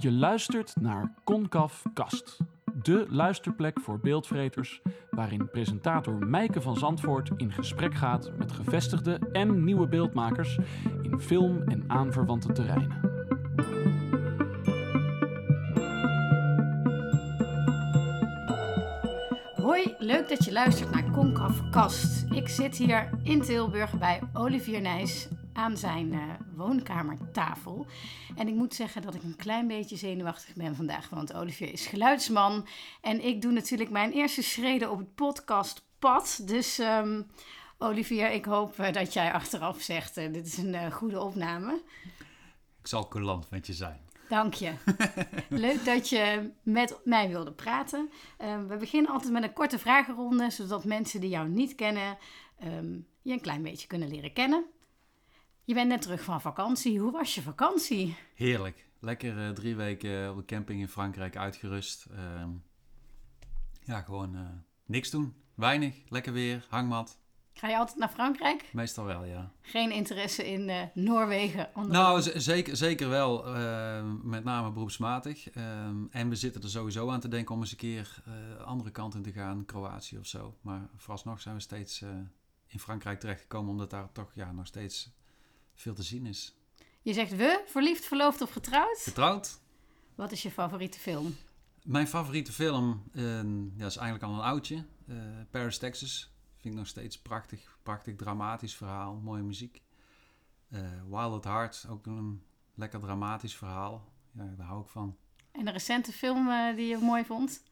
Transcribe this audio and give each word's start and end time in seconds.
Je 0.00 0.12
luistert 0.12 0.74
naar 0.80 1.14
Concaf 1.24 1.82
Kast, 1.94 2.38
de 2.82 3.06
luisterplek 3.08 3.80
voor 3.80 3.98
beeldvreters, 3.98 4.82
waarin 5.10 5.50
presentator 5.50 6.26
Mijke 6.26 6.60
van 6.60 6.76
Zandvoort 6.76 7.30
in 7.36 7.52
gesprek 7.52 7.94
gaat 7.94 8.32
met 8.38 8.52
gevestigde 8.52 9.18
en 9.32 9.64
nieuwe 9.64 9.88
beeldmakers 9.88 10.58
in 11.02 11.20
film 11.20 11.62
en 11.62 11.84
aanverwante 11.86 12.52
terreinen. 12.52 13.00
Hoi, 19.54 19.94
leuk 19.98 20.28
dat 20.28 20.44
je 20.44 20.52
luistert 20.52 20.90
naar 20.90 21.10
Concaf 21.10 21.70
Kast. 21.70 22.26
Ik 22.30 22.48
zit 22.48 22.76
hier 22.76 23.10
in 23.22 23.42
Tilburg 23.42 23.98
bij 23.98 24.20
Olivier 24.32 24.80
Nijs 24.80 25.28
aan 25.52 25.76
zijn 25.76 26.12
uh, 26.12 26.20
woonkamertafel. 26.60 27.86
En 28.36 28.48
ik 28.48 28.54
moet 28.54 28.74
zeggen 28.74 29.02
dat 29.02 29.14
ik 29.14 29.22
een 29.22 29.36
klein 29.36 29.66
beetje 29.66 29.96
zenuwachtig 29.96 30.54
ben 30.54 30.76
vandaag, 30.76 31.08
want 31.08 31.34
Olivier 31.34 31.72
is 31.72 31.86
geluidsman. 31.86 32.66
En 33.00 33.24
ik 33.24 33.42
doe 33.42 33.52
natuurlijk 33.52 33.90
mijn 33.90 34.12
eerste 34.12 34.42
schreden 34.42 34.90
op 34.90 34.98
het 34.98 35.14
podcastpad. 35.14 36.40
Dus 36.44 36.78
um, 36.78 37.26
Olivier, 37.78 38.30
ik 38.30 38.44
hoop 38.44 38.78
uh, 38.78 38.92
dat 38.92 39.12
jij 39.12 39.32
achteraf 39.32 39.80
zegt, 39.80 40.18
uh, 40.18 40.32
dit 40.32 40.46
is 40.46 40.56
een 40.56 40.92
goede 40.92 41.20
opname. 41.20 41.82
Ik 42.80 42.86
zal 42.86 43.08
coulant 43.08 43.50
met 43.50 43.66
je 43.66 43.72
zijn. 43.72 44.00
Dank 44.28 44.54
je. 44.54 44.72
Leuk 45.48 45.84
dat 45.84 46.08
je 46.08 46.50
met 46.62 46.98
mij 47.04 47.28
wilde 47.28 47.52
praten. 47.52 48.10
Uh, 48.40 48.66
we 48.68 48.76
beginnen 48.76 49.12
altijd 49.12 49.32
met 49.32 49.42
een 49.42 49.52
korte 49.52 49.78
vragenronde, 49.78 50.50
zodat 50.50 50.84
mensen 50.84 51.20
die 51.20 51.30
jou 51.30 51.48
niet 51.48 51.74
kennen 51.74 52.18
um, 52.64 53.06
je 53.22 53.32
een 53.32 53.40
klein 53.40 53.62
beetje 53.62 53.86
kunnen 53.86 54.08
leren 54.08 54.32
kennen. 54.32 54.64
Je 55.64 55.74
bent 55.74 55.88
net 55.88 56.02
terug 56.02 56.22
van 56.22 56.40
vakantie. 56.40 56.98
Hoe 56.98 57.12
was 57.12 57.34
je 57.34 57.42
vakantie? 57.42 58.16
Heerlijk. 58.34 58.88
Lekker 59.00 59.36
uh, 59.36 59.50
drie 59.50 59.76
weken 59.76 60.30
op 60.30 60.36
de 60.36 60.44
camping 60.44 60.80
in 60.80 60.88
Frankrijk 60.88 61.36
uitgerust. 61.36 62.06
Uh, 62.12 62.44
ja, 63.84 64.00
gewoon 64.00 64.34
uh, 64.34 64.40
niks 64.84 65.10
doen. 65.10 65.34
Weinig. 65.54 66.02
Lekker 66.08 66.32
weer. 66.32 66.66
Hangmat. 66.68 67.18
Ga 67.52 67.68
je 67.68 67.76
altijd 67.76 67.98
naar 67.98 68.08
Frankrijk? 68.08 68.70
Meestal 68.72 69.04
wel, 69.04 69.24
ja. 69.24 69.52
Geen 69.60 69.90
interesse 69.90 70.50
in 70.50 70.68
uh, 70.68 70.82
Noorwegen? 70.94 71.70
Nou, 71.88 72.22
zeker, 72.40 72.76
zeker 72.76 73.08
wel. 73.08 73.44
met 74.22 74.44
name 74.44 74.70
beroepsmatig. 74.72 75.50
Ehm, 75.50 76.04
en 76.10 76.28
we 76.28 76.34
zitten 76.34 76.62
er 76.62 76.68
sowieso 76.68 77.10
aan 77.10 77.20
te 77.20 77.28
denken 77.28 77.54
om 77.54 77.60
eens 77.60 77.70
een 77.70 77.76
keer 77.76 78.22
de 78.24 78.62
andere 78.62 78.90
kant 78.90 79.14
in 79.14 79.22
te 79.22 79.32
gaan. 79.32 79.64
Kroatië 79.64 80.18
of 80.18 80.26
zo. 80.26 80.56
Maar 80.60 80.88
vooralsnog 80.96 81.40
zijn 81.40 81.54
we 81.54 81.60
steeds 81.60 82.02
in 82.66 82.78
Frankrijk 82.78 83.20
terechtgekomen. 83.20 83.70
Omdat 83.70 83.90
daar 83.90 84.12
toch 84.12 84.30
ja, 84.34 84.52
nog 84.52 84.66
steeds 84.66 85.12
veel 85.80 85.94
te 85.94 86.02
zien 86.02 86.26
is. 86.26 86.54
Je 87.02 87.12
zegt 87.12 87.36
we, 87.36 87.64
verliefd, 87.66 88.04
verloofd 88.04 88.40
of 88.40 88.50
getrouwd? 88.50 88.98
Getrouwd. 88.98 89.60
Wat 90.14 90.32
is 90.32 90.42
je 90.42 90.50
favoriete 90.50 90.98
film? 90.98 91.36
Mijn 91.82 92.06
favoriete 92.08 92.52
film 92.52 93.02
uh, 93.12 93.24
ja, 93.76 93.86
is 93.86 93.96
eigenlijk 93.96 94.22
al 94.22 94.34
een 94.34 94.44
oudje. 94.44 94.84
Uh, 95.06 95.16
Paris, 95.50 95.78
Texas. 95.78 96.32
Vind 96.56 96.74
ik 96.74 96.80
nog 96.80 96.88
steeds 96.88 97.18
prachtig, 97.18 97.78
prachtig 97.82 98.16
dramatisch 98.16 98.76
verhaal. 98.76 99.14
Mooie 99.14 99.42
muziek. 99.42 99.82
Uh, 100.68 100.80
Wild 101.08 101.34
at 101.34 101.44
Heart, 101.44 101.86
ook 101.88 102.06
een 102.06 102.42
lekker 102.74 103.00
dramatisch 103.00 103.56
verhaal. 103.56 104.12
Ja, 104.32 104.54
daar 104.56 104.66
hou 104.66 104.82
ik 104.82 104.88
van. 104.88 105.16
En 105.52 105.66
een 105.66 105.72
recente 105.72 106.12
film 106.12 106.74
die 106.76 106.86
je 106.86 106.98
mooi 106.98 107.24
vond? 107.24 107.62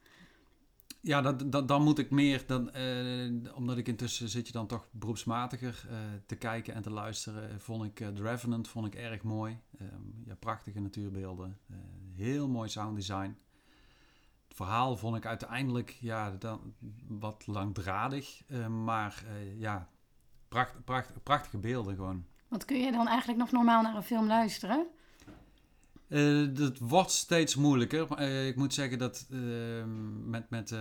Ja, 1.00 1.20
dat, 1.22 1.68
dan 1.68 1.82
moet 1.82 1.98
ik 1.98 2.10
meer, 2.10 2.46
dan, 2.46 2.70
uh, 2.76 3.54
omdat 3.54 3.76
ik 3.76 3.88
intussen 3.88 4.28
zit 4.28 4.46
je 4.46 4.52
dan 4.52 4.66
toch 4.66 4.88
beroepsmatiger 4.90 5.86
uh, 5.90 5.96
te 6.26 6.36
kijken 6.36 6.74
en 6.74 6.82
te 6.82 6.90
luisteren. 6.90 7.60
Vond 7.60 7.84
ik 7.84 8.00
uh, 8.00 8.08
The 8.08 8.22
Revenant 8.22 8.68
vond 8.68 8.86
ik 8.86 8.94
erg 8.94 9.22
mooi. 9.22 9.60
Um, 9.80 10.22
ja, 10.26 10.34
prachtige 10.34 10.80
natuurbeelden. 10.80 11.58
heel 12.16 12.48
mooi 12.48 12.68
sounddesign. 12.68 13.38
Het 14.48 14.56
verhaal 14.56 14.96
vond 14.96 15.16
ik 15.16 15.26
uiteindelijk 15.26 15.96
ja, 16.00 16.30
dan, 16.30 16.74
wat 17.08 17.46
langdradig. 17.46 18.42
maar 18.84 19.24
ja, 19.56 19.88
pracht, 20.48 20.84
pracht, 20.84 21.22
prachtige 21.22 21.58
beelden 21.58 21.94
gewoon. 21.94 22.24
Want 22.48 22.64
kun 22.64 22.78
je 22.78 22.92
dan 22.92 23.08
eigenlijk 23.08 23.38
nog 23.38 23.50
normaal 23.50 23.82
naar 23.82 23.96
een 23.96 24.02
film 24.02 24.26
luisteren? 24.26 24.86
Uh, 26.08 26.48
dat 26.54 26.78
wordt 26.78 27.10
steeds 27.10 27.54
moeilijker. 27.54 28.20
Uh, 28.20 28.46
ik 28.46 28.56
moet 28.56 28.74
zeggen 28.74 28.98
dat 28.98 29.26
uh, 29.30 29.84
met, 30.24 30.50
met, 30.50 30.74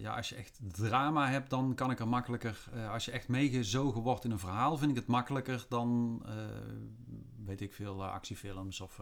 ja, 0.00 0.16
als 0.16 0.28
je 0.28 0.34
echt 0.34 0.58
drama 0.72 1.28
hebt, 1.28 1.50
dan 1.50 1.74
kan 1.74 1.90
ik 1.90 1.98
er 1.98 2.08
makkelijker. 2.08 2.64
als 2.90 3.04
je 3.04 3.10
echt 3.10 3.28
meegezogen 3.28 4.00
wordt 4.02 4.24
in 4.24 4.30
een 4.30 4.38
verhaal, 4.38 4.76
vind 4.76 4.90
ik 4.90 4.96
het 4.96 5.06
makkelijker 5.06 5.66
dan, 5.68 6.22
weet 7.44 7.60
ik 7.60 7.72
veel, 7.72 8.04
actiefilms 8.04 8.80
of. 8.80 9.00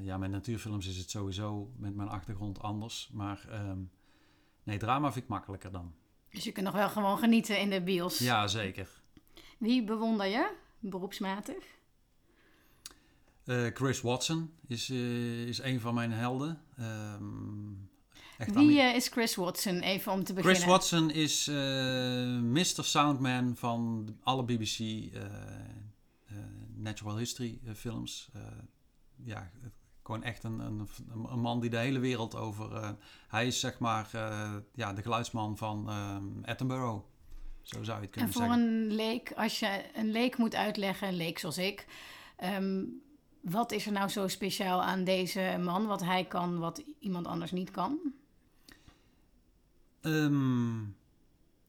ja, 0.00 0.18
met 0.18 0.30
natuurfilms 0.30 0.86
is 0.86 0.96
het 0.96 1.10
sowieso 1.10 1.70
met 1.76 1.94
mijn 1.94 2.08
achtergrond 2.08 2.62
anders. 2.62 3.10
Maar 3.12 3.46
ehm, 3.50 3.78
nee, 4.62 4.78
drama 4.78 5.12
vind 5.12 5.24
ik 5.24 5.30
makkelijker 5.30 5.72
dan. 5.72 5.94
Dus 6.30 6.44
je 6.44 6.52
kunt 6.52 6.66
nog 6.66 6.74
wel 6.74 6.88
gewoon 6.88 7.18
genieten 7.18 7.60
in 7.60 7.70
de 7.70 7.82
bios. 7.82 8.18
Ja, 8.18 8.46
zeker. 8.46 8.88
Wie 9.58 9.84
bewonder 9.84 10.26
je 10.26 10.54
beroepsmatig? 10.78 11.64
Uh, 13.44 13.66
Chris 13.74 14.00
Watson 14.00 14.50
is, 14.66 14.90
uh, 14.90 15.46
is 15.46 15.62
een 15.62 15.80
van 15.80 15.94
mijn 15.94 16.12
helden. 16.12 16.60
Um, 16.80 17.88
Wie 18.52 18.70
uh, 18.70 18.94
is 18.94 19.08
Chris 19.08 19.34
Watson, 19.34 19.80
even 19.80 20.12
om 20.12 20.24
te 20.24 20.32
beginnen? 20.32 20.60
Chris 20.60 20.70
Watson 20.70 21.10
is 21.10 21.46
Mr. 22.42 22.84
Soundman 22.84 23.56
van 23.56 24.08
alle 24.22 24.44
BBC 24.44 25.10
Natural 26.74 27.16
History 27.16 27.58
films. 27.74 28.30
ja, 29.24 29.50
gewoon 30.02 30.22
echt 30.22 30.44
een, 30.44 30.58
een, 30.58 30.88
een, 31.28 31.40
man 31.40 31.60
die 31.60 31.70
de 31.70 31.76
hele 31.76 31.98
wereld 31.98 32.34
over... 32.34 32.96
hij 33.28 33.46
is 33.46 33.60
zeg 33.60 33.78
maar 33.78 34.08
ja, 34.74 34.92
de 34.92 35.02
geluidsman 35.02 35.56
van 35.56 35.90
um, 35.90 36.44
Edinburgh. 36.44 37.04
Zo 37.62 37.82
zou 37.82 37.96
je 37.96 38.04
het 38.04 38.14
kunnen 38.14 38.32
zeggen. 38.32 38.52
En 38.52 38.60
voor 38.60 38.68
een 38.68 38.94
leek, 38.94 39.32
als 39.36 39.58
je 39.58 39.84
een 39.94 40.10
leek 40.10 40.36
moet 40.36 40.54
uitleggen, 40.54 41.08
een 41.08 41.16
leek 41.16 41.38
zoals 41.38 41.58
ik... 41.58 41.86
Um, 42.44 43.02
wat 43.44 43.72
is 43.72 43.86
er 43.86 43.92
nou 43.92 44.08
zo 44.08 44.28
speciaal 44.28 44.82
aan 44.82 45.04
deze 45.04 45.60
man, 45.62 45.86
wat 45.86 46.02
hij 46.02 46.24
kan, 46.24 46.58
wat 46.58 46.82
iemand 46.98 47.26
anders 47.26 47.52
niet 47.52 47.70
kan? 47.70 47.98
Um, 50.00 50.96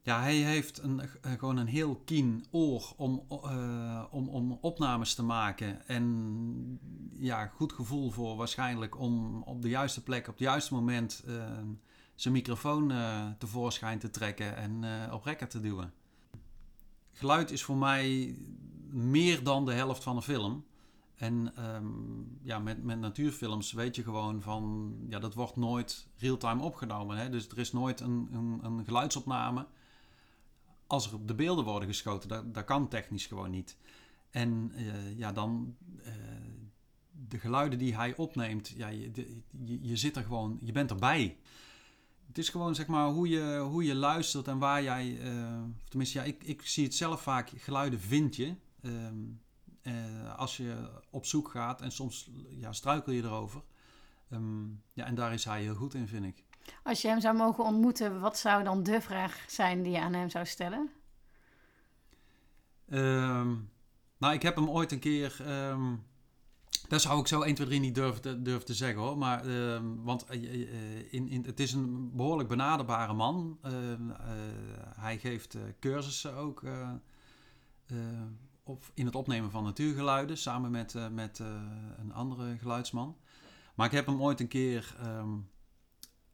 ja, 0.01 0.21
hij 0.21 0.35
heeft 0.35 0.83
een, 0.83 1.01
gewoon 1.21 1.57
een 1.57 1.67
heel 1.67 1.95
keen 2.05 2.45
oor 2.51 2.93
om, 2.95 3.25
uh, 3.29 4.03
om, 4.11 4.29
om 4.29 4.57
opnames 4.61 5.13
te 5.13 5.23
maken. 5.23 5.87
En 5.87 6.79
ja, 7.13 7.45
goed 7.45 7.73
gevoel 7.73 8.11
voor 8.11 8.35
waarschijnlijk 8.35 8.99
om 8.99 9.41
op 9.41 9.61
de 9.61 9.69
juiste 9.69 10.03
plek, 10.03 10.27
op 10.27 10.33
het 10.33 10.43
juiste 10.43 10.73
moment 10.73 11.23
uh, 11.27 11.43
zijn 12.15 12.33
microfoon 12.33 12.91
uh, 12.91 13.25
tevoorschijn 13.37 13.99
te 13.99 14.09
trekken 14.09 14.55
en 14.55 14.83
op 15.11 15.23
rekker 15.23 15.47
te 15.47 15.59
duwen. 15.59 15.93
Geluid 17.11 17.51
is 17.51 17.63
voor 17.63 17.77
mij 17.77 18.35
meer 18.89 19.43
dan 19.43 19.65
de 19.65 19.73
helft 19.73 20.03
van 20.03 20.15
een 20.15 20.21
film. 20.21 20.65
En 21.15 21.53
um, 21.75 22.39
ja, 22.41 22.59
met, 22.59 22.83
met 22.83 22.99
natuurfilms 22.99 23.71
weet 23.71 23.95
je 23.95 24.03
gewoon 24.03 24.41
van, 24.41 24.93
ja, 25.09 25.19
dat 25.19 25.33
wordt 25.33 25.55
nooit 25.55 26.07
real-time 26.17 26.61
opgenomen. 26.61 27.17
Hè? 27.17 27.29
Dus 27.29 27.47
er 27.47 27.57
is 27.57 27.71
nooit 27.71 27.99
een, 27.99 28.29
een, 28.31 28.59
een, 28.63 28.85
geluidsopname 28.85 29.65
als 30.87 31.11
er 31.11 31.25
de 31.25 31.35
beelden 31.35 31.65
worden 31.65 31.89
geschoten. 31.89 32.29
Dat, 32.29 32.53
dat 32.53 32.65
kan 32.65 32.87
technisch 32.87 33.25
gewoon 33.25 33.51
niet. 33.51 33.77
En 34.29 34.71
uh, 34.75 35.17
ja, 35.17 35.31
dan 35.31 35.75
uh, 35.97 36.11
de 37.27 37.39
geluiden 37.39 37.79
die 37.79 37.95
hij 37.95 38.15
opneemt, 38.15 38.67
ja, 38.67 38.87
je, 38.87 39.11
je, 39.65 39.79
je, 39.81 39.97
zit 39.97 40.15
er 40.15 40.23
gewoon, 40.23 40.57
je 40.61 40.71
bent 40.71 40.89
erbij. 40.89 41.37
Het 42.27 42.37
is 42.37 42.49
gewoon 42.49 42.75
zeg 42.75 42.87
maar 42.87 43.09
hoe 43.09 43.29
je, 43.29 43.57
hoe 43.69 43.83
je 43.83 43.95
luistert 43.95 44.47
en 44.47 44.57
waar 44.57 44.83
jij, 44.83 45.07
uh, 45.07 45.61
tenminste 45.89 46.19
ja, 46.19 46.23
ik, 46.23 46.43
ik 46.43 46.61
zie 46.61 46.83
het 46.83 46.95
zelf 46.95 47.21
vaak, 47.21 47.49
geluiden 47.55 47.99
vind 47.99 48.35
je. 48.35 48.55
Um, 48.81 49.39
uh, 49.85 50.35
als 50.35 50.57
je 50.57 50.89
op 51.09 51.25
zoek 51.25 51.49
gaat 51.49 51.81
en 51.81 51.91
soms 51.91 52.29
ja, 52.49 52.73
struikel 52.73 53.11
je 53.11 53.23
erover. 53.23 53.61
Um, 54.31 54.83
ja, 54.93 55.05
en 55.05 55.15
daar 55.15 55.33
is 55.33 55.45
hij 55.45 55.61
heel 55.61 55.75
goed 55.75 55.93
in, 55.93 56.07
vind 56.07 56.25
ik. 56.25 56.43
Als 56.83 57.01
je 57.01 57.07
hem 57.07 57.21
zou 57.21 57.35
mogen 57.35 57.63
ontmoeten, 57.63 58.19
wat 58.19 58.37
zou 58.37 58.63
dan 58.63 58.83
de 58.83 59.01
vraag 59.01 59.45
zijn 59.47 59.83
die 59.83 59.91
je 59.91 59.99
aan 59.99 60.13
hem 60.13 60.29
zou 60.29 60.45
stellen? 60.45 60.89
Um, 62.89 63.69
nou, 64.17 64.33
ik 64.33 64.41
heb 64.41 64.55
hem 64.55 64.69
ooit 64.69 64.91
een 64.91 64.99
keer. 64.99 65.37
Um, 65.69 66.03
dat 66.87 67.01
zou 67.01 67.19
ik 67.19 67.27
zo 67.27 67.41
1, 67.41 67.55
2, 67.55 67.67
3 67.67 67.79
niet 67.79 67.95
durven 67.95 68.21
te, 68.21 68.41
durven 68.41 68.65
te 68.65 68.73
zeggen 68.73 69.01
hoor. 69.01 69.17
Maar, 69.17 69.43
want 70.03 70.25
uh, 70.31 71.13
in, 71.13 71.27
in, 71.29 71.43
het 71.45 71.59
is 71.59 71.73
een 71.73 72.15
behoorlijk 72.15 72.49
benaderbare 72.49 73.13
man. 73.13 73.59
Uh, 73.65 73.71
hij 74.99 75.17
geeft 75.17 75.57
cursussen 75.79 76.33
ook 76.35 76.63
op, 78.65 78.83
in 78.93 79.05
het 79.05 79.15
opnemen 79.15 79.51
van 79.51 79.63
natuurgeluiden 79.63 80.37
samen 80.37 80.71
met, 80.71 80.93
uh, 80.93 81.07
met 81.07 81.39
uh, 81.39 81.47
een 81.97 82.13
andere 82.13 82.57
geluidsman. 82.57 83.17
Maar 83.75 83.85
ik 83.85 83.91
heb 83.91 84.05
hem 84.05 84.21
ooit 84.21 84.39
een 84.39 84.47
keer, 84.47 84.95
um, 85.05 85.49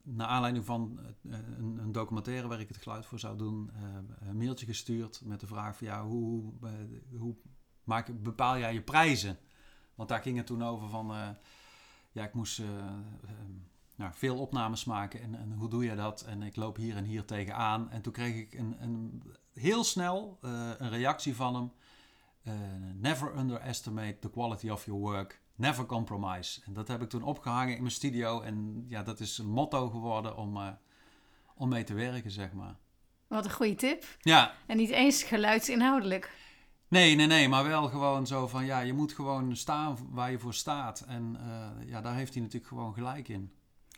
naar 0.04 0.28
aanleiding 0.28 0.66
van 0.66 1.00
uh, 1.22 1.34
een, 1.58 1.78
een, 1.78 1.92
documentaire 1.92 2.48
waar 2.48 2.60
ik 2.60 2.68
het 2.68 2.78
geluid 2.78 3.06
voor 3.06 3.20
zou 3.20 3.38
doen, 3.38 3.72
een 4.20 4.38
mailtje 4.38 4.66
gestuurd 4.66 5.22
met 5.24 5.40
de 5.40 5.48
vraag 5.48 5.78
van 5.78 5.88
ja, 5.88 6.04
hoe, 6.04 6.54
hoe 7.18 7.36
maak, 7.84 8.24
bepaal 8.24 8.58
jij 8.58 8.74
je 8.74 8.82
prijzen? 8.82 9.38
Want 9.96 10.10
daar 10.10 10.22
ging 10.22 10.38
het 10.38 10.46
toen 10.46 10.64
over 10.64 10.90
van 10.90 11.38
ja, 12.12 12.24
ik 12.24 12.34
moest 12.34 12.60
ehm, 12.60 13.02
nou, 13.96 14.14
veel 14.14 14.40
opnames 14.40 14.86
maken. 14.86 15.22
En, 15.22 15.36
en, 15.36 15.52
hoe 15.52 15.70
doe 15.70 15.84
je 15.84 15.96
dat? 15.96 16.22
En 16.22 16.42
ik 16.42 16.56
loop 16.56 16.76
hier 16.76 16.96
en 16.96 17.04
hier 17.04 17.26
tegenaan. 17.26 17.90
En 17.90 18.02
toen 18.02 18.14
kreeg 18.14 18.36
ik 18.36 18.54
een, 18.54 18.76
een 18.80 19.24
heel 19.54 19.84
snel 19.84 20.38
een 20.78 20.90
reactie 20.90 21.36
van 21.36 21.56
hem. 21.56 21.72
Never 22.94 23.38
underestimate 23.38 24.20
the 24.20 24.30
quality 24.30 24.70
of 24.70 24.86
your 24.86 25.00
work. 25.00 25.42
Never 25.56 25.86
compromise. 25.86 26.62
En 26.66 26.74
dat 26.74 26.88
heb 26.88 27.02
ik 27.02 27.10
toen 27.10 27.24
opgehangen 27.24 27.76
in 27.76 27.82
mijn 27.82 27.94
studio. 27.94 28.42
En 28.42 28.86
ja, 28.88 29.04
dat 29.04 29.20
is 29.20 29.38
een 29.38 29.50
motto 29.50 29.90
geworden 29.90 30.38
om, 30.38 30.78
om 31.56 31.70
mee 31.70 31.84
te 31.84 31.94
werken, 31.94 32.32
zeg 32.32 32.54
maar. 32.54 32.76
Wat 33.28 33.46
een 33.46 33.52
goede 33.52 33.76
tip. 33.76 34.06
Ja. 34.20 34.54
En 34.66 34.78
niet 34.78 34.90
eens 34.90 35.24
geluidsinhoudelijk. 35.24 36.32
Nee, 36.88 37.16
nee, 37.16 37.28
nee, 37.28 37.50
maar 37.50 37.64
wel 37.64 37.88
gewoon 37.88 38.28
zo 38.28 38.48
van 38.48 38.66
ja, 38.66 38.80
je 38.80 38.94
moet 38.94 39.14
gewoon 39.14 39.56
staan 39.56 39.98
waar 40.10 40.32
je 40.32 40.40
voor 40.40 40.54
staat. 40.54 41.00
En 41.00 41.38
uh, 41.40 41.90
ja, 41.90 42.02
daar 42.02 42.16
heeft 42.16 42.34
hij 42.34 42.42
natuurlijk 42.42 42.70
gewoon 42.70 42.94
gelijk 42.94 43.28
in. 43.28 43.52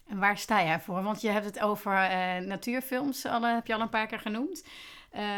En 0.08 0.20
waar 0.20 0.38
sta 0.38 0.64
jij 0.64 0.80
voor? 0.80 1.04
Want 1.04 1.22
je 1.22 1.30
hebt 1.30 1.46
het 1.46 1.60
over 1.60 1.92
uh, 1.92 2.48
natuurfilms, 2.48 3.26
alle, 3.26 3.48
heb 3.48 3.68
je 3.68 3.74
al 3.74 3.82
een 3.82 3.90
paar 3.90 4.08
keer 4.08 4.20
genoemd. 4.20 4.66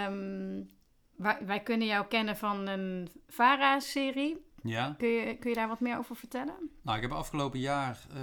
Um, 0.07 0.69
wij, 1.15 1.37
wij 1.45 1.59
kunnen 1.59 1.87
jou 1.87 2.05
kennen 2.05 2.37
van 2.37 2.67
een 2.67 3.09
VARA-serie. 3.27 4.43
Ja. 4.63 4.95
Kun 4.97 5.07
je, 5.07 5.37
kun 5.37 5.49
je 5.49 5.55
daar 5.55 5.67
wat 5.67 5.79
meer 5.79 5.97
over 5.97 6.15
vertellen? 6.15 6.69
Nou, 6.81 6.95
ik 6.95 7.03
heb 7.03 7.11
afgelopen 7.11 7.59
jaar 7.59 7.99
uh, 8.15 8.21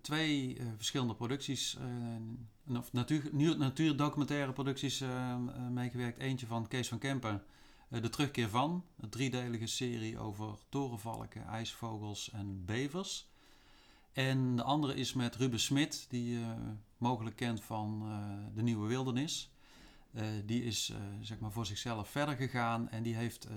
twee 0.00 0.60
verschillende 0.76 1.14
producties 1.14 1.78
of 2.76 2.92
natuur, 2.92 3.30
natuurdocumentaire 3.58 4.52
producties 4.52 5.04
meegewerkt. 5.70 6.18
Eentje 6.18 6.46
van 6.46 6.68
Kees 6.68 6.88
van 6.88 6.98
Kempen, 6.98 7.42
De 7.88 8.08
Terugkeer 8.08 8.48
van. 8.48 8.84
Een 9.00 9.08
driedelige 9.08 9.66
serie 9.66 10.18
over 10.18 10.54
torenvalken, 10.68 11.46
ijsvogels 11.46 12.30
en 12.30 12.64
bevers. 12.64 13.30
En 14.12 14.56
de 14.56 14.62
andere 14.62 14.94
is 14.94 15.12
met 15.12 15.36
Ruben 15.36 15.60
Smit, 15.60 16.06
die 16.08 16.30
je 16.30 16.54
mogelijk 16.96 17.36
kent 17.36 17.60
van 17.60 18.10
De 18.54 18.62
Nieuwe 18.62 18.88
Wildernis. 18.88 19.52
Die 20.44 20.64
is 20.64 20.92
zeg 21.20 21.38
maar 21.38 21.52
voor 21.52 21.66
zichzelf 21.66 22.08
verder 22.08 22.36
gegaan 22.36 22.88
en 22.88 23.02
die 23.02 23.14
heeft 23.14 23.48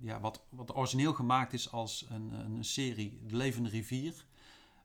ja, 0.00 0.20
wat, 0.20 0.42
wat 0.48 0.76
origineel 0.76 1.12
gemaakt 1.12 1.52
is 1.52 1.72
als 1.72 2.06
een, 2.08 2.32
een 2.32 2.64
serie 2.64 3.20
De 3.26 3.36
Levende 3.36 3.68
Rivier. 3.68 4.24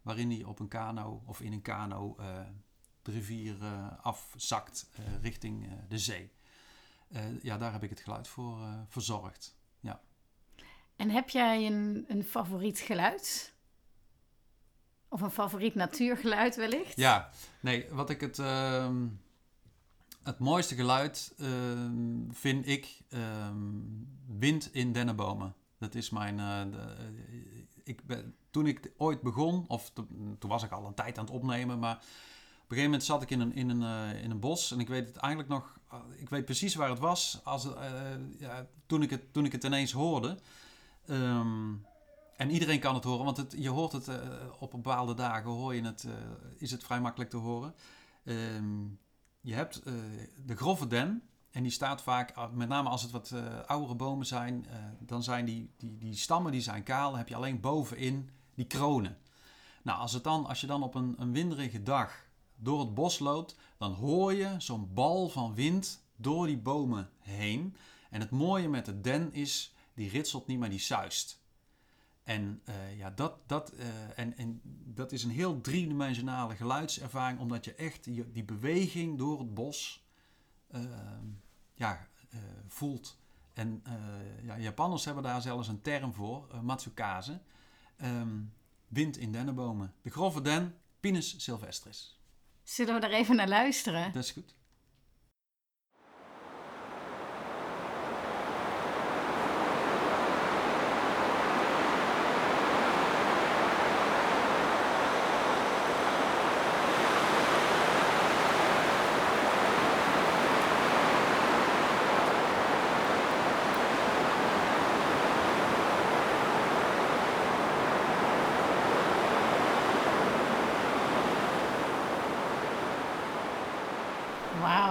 Waarin 0.02 0.32
hij 0.32 0.44
op 0.44 0.60
een 0.60 0.68
kano 0.68 1.24
of 1.26 1.42
in 1.42 1.54
een 1.54 1.62
kano 1.62 2.16
de 3.02 3.12
rivier 3.12 3.56
afzakt 4.02 4.90
richting 5.22 5.70
de 5.88 6.00
zee. 6.00 6.32
ja, 7.42 7.58
daar 7.58 7.72
heb 7.72 7.84
ik 7.84 7.90
het 7.90 8.00
geluid 8.00 8.28
voor 8.28 8.60
verzorgd. 8.88 9.58
Ja. 9.80 10.02
En 10.96 11.10
heb 11.10 11.30
jij 11.30 11.66
een, 11.66 12.06
een 12.08 12.24
favoriet 12.24 12.80
geluid? 12.80 13.54
Of 15.08 15.22
een 15.22 15.32
favoriet 15.32 15.76
natuurgeluid 15.76 16.56
wellicht? 16.56 16.96
Ja, 16.98 17.30
nee, 17.60 17.90
wat 17.90 18.10
ik 18.10 18.22
het, 18.22 18.40
ehm, 18.40 19.08
het 20.26 20.40
mooiste 20.40 20.76
geluid 20.76 21.34
ehm, 21.38 22.32
vind 22.32 22.68
ik 22.68 23.02
um, 23.10 24.08
wind 24.40 24.74
in 24.74 24.92
dennenbomen. 24.92 25.56
Dat 25.78 25.96
is 25.96 26.10
mijn. 26.10 26.38
De, 26.72 26.96
ik 27.84 28.06
ben, 28.06 28.36
toen 28.50 28.68
ik 28.68 28.92
ooit 28.98 29.22
begon, 29.22 29.66
of 29.68 29.92
toen 30.40 30.50
was 30.50 30.64
ik 30.64 30.72
al 30.72 30.86
een 30.86 30.94
tijd 30.94 31.18
aan 31.18 31.26
het 31.26 31.34
opnemen, 31.34 31.80
maar 31.80 31.96
op 31.96 32.72
een 32.72 32.78
gegeven 32.78 32.84
moment 32.84 33.04
zat 33.04 33.22
ik 33.22 33.30
in 33.30 33.40
een, 33.40 33.54
in 33.54 33.70
een, 33.70 33.82
uh, 33.82 34.24
in 34.24 34.32
een 34.32 34.40
bos 34.40 34.72
en 34.72 34.80
ik 34.80 34.88
weet 34.88 35.08
het 35.08 35.18
eigenlijk 35.18 35.54
nog, 35.54 35.80
uh, 35.94 36.00
ik 36.16 36.30
weet 36.30 36.46
precies 36.46 36.76
waar 36.76 36.90
het 36.90 37.00
was 37.00 37.40
als, 37.44 37.66
uh, 37.66 37.74
ja, 38.38 38.68
toen, 38.86 39.02
ik 39.02 39.10
het, 39.10 39.34
toen 39.34 39.46
ik 39.46 39.52
het 39.52 39.64
ineens 39.64 39.92
hoorde. 39.92 40.38
Um, 41.10 41.86
en 42.38 42.52
iedereen 42.52 42.80
kan 42.80 42.96
het 42.96 43.04
horen, 43.04 43.26
want 43.26 43.38
het, 43.38 43.56
je 43.58 43.70
hoort 43.70 43.92
het 43.92 44.10
op 44.60 44.72
bepaalde 44.72 45.14
dagen, 45.14 45.50
hoor 45.50 45.76
je 45.76 45.84
het, 45.84 46.08
is 46.58 46.72
het 46.72 46.84
vrij 46.84 47.02
makkelijk 47.02 47.30
te 47.30 47.38
horen. 47.38 47.74
Je 49.46 49.54
hebt 49.54 49.82
de 50.46 50.56
grove 50.56 50.88
den, 50.88 51.24
en 51.52 51.64
die 51.64 51.72
staat 51.72 52.02
vaak, 52.02 52.52
met 52.52 52.68
name 52.68 52.90
als 52.90 53.02
het 53.02 53.12
wat 53.12 53.34
oudere 53.66 53.96
bomen 53.96 54.26
zijn, 54.26 54.66
dan 55.00 55.24
zijn 55.24 55.46
die, 55.46 55.70
die, 55.78 55.98
die 55.98 56.16
stammen 56.16 56.52
die 56.52 56.62
zijn 56.62 56.84
kaal, 56.84 57.16
heb 57.16 57.28
je 57.28 57.36
alleen 57.36 57.60
bovenin 57.60 58.30
die 58.56 58.66
kronen. 58.66 59.18
Nou, 59.84 60.00
als, 60.00 60.14
het 60.14 60.24
dan, 60.24 60.46
als 60.46 60.62
je 60.62 60.68
dan 60.68 60.84
op 60.84 60.96
een, 60.96 61.16
een 61.18 61.32
winderige 61.32 61.84
dag 61.84 62.26
door 62.56 62.80
het 62.80 62.94
bos 62.94 63.20
loopt, 63.20 63.56
dan 63.78 63.94
hoor 63.94 64.34
je 64.34 64.56
zo'n 64.58 64.94
bal 64.94 65.30
van 65.30 65.54
wind 65.54 66.04
door 66.16 66.48
die 66.48 66.58
bomen 66.58 67.10
heen. 67.20 67.76
En 68.10 68.20
het 68.20 68.30
mooie 68.30 68.70
met 68.70 68.86
de 68.86 69.02
den 69.02 69.34
is, 69.34 69.74
die 69.94 70.10
ritselt 70.10 70.48
niet, 70.48 70.60
maar 70.60 70.70
die 70.70 70.80
suist. 70.80 71.44
En 72.26 72.62
uh, 72.70 72.98
ja, 72.98 73.10
dat, 73.10 73.38
dat, 73.46 73.74
uh, 73.74 73.86
en, 74.16 74.38
en 74.38 74.62
dat 74.86 75.12
is 75.12 75.24
een 75.24 75.30
heel 75.30 75.62
driedimensionale 75.62 76.56
geluidservaring, 76.56 77.40
omdat 77.40 77.66
je 77.66 77.74
echt 77.74 78.04
die, 78.04 78.44
beweging 78.44 79.18
door 79.18 79.40
het 79.40 79.54
bos 79.54 80.06
uh, 80.76 80.82
ja, 81.74 82.08
voelt. 82.68 83.20
En 83.54 83.84
ja, 84.44 84.58
Japanners 84.58 85.06
hebben 85.06 85.24
daar 85.24 85.42
zelfs 85.42 85.68
een 85.68 85.82
term 85.82 86.14
voor, 86.14 86.48
matsukaze. 86.62 87.42
Um, 88.04 88.54
wind 88.88 89.18
in 89.18 89.32
dennenbomen. 89.32 89.94
De 90.02 90.10
grove 90.10 90.42
den, 90.42 90.76
Pinus 91.00 91.44
sylvestris. 91.44 92.20
Zullen 92.64 92.94
we 92.94 93.00
daar 93.00 93.12
even 93.12 93.36
naar 93.36 93.48
luisteren? 93.48 94.12
Dat 94.12 94.24
is 94.24 94.32
goed. 94.32 94.56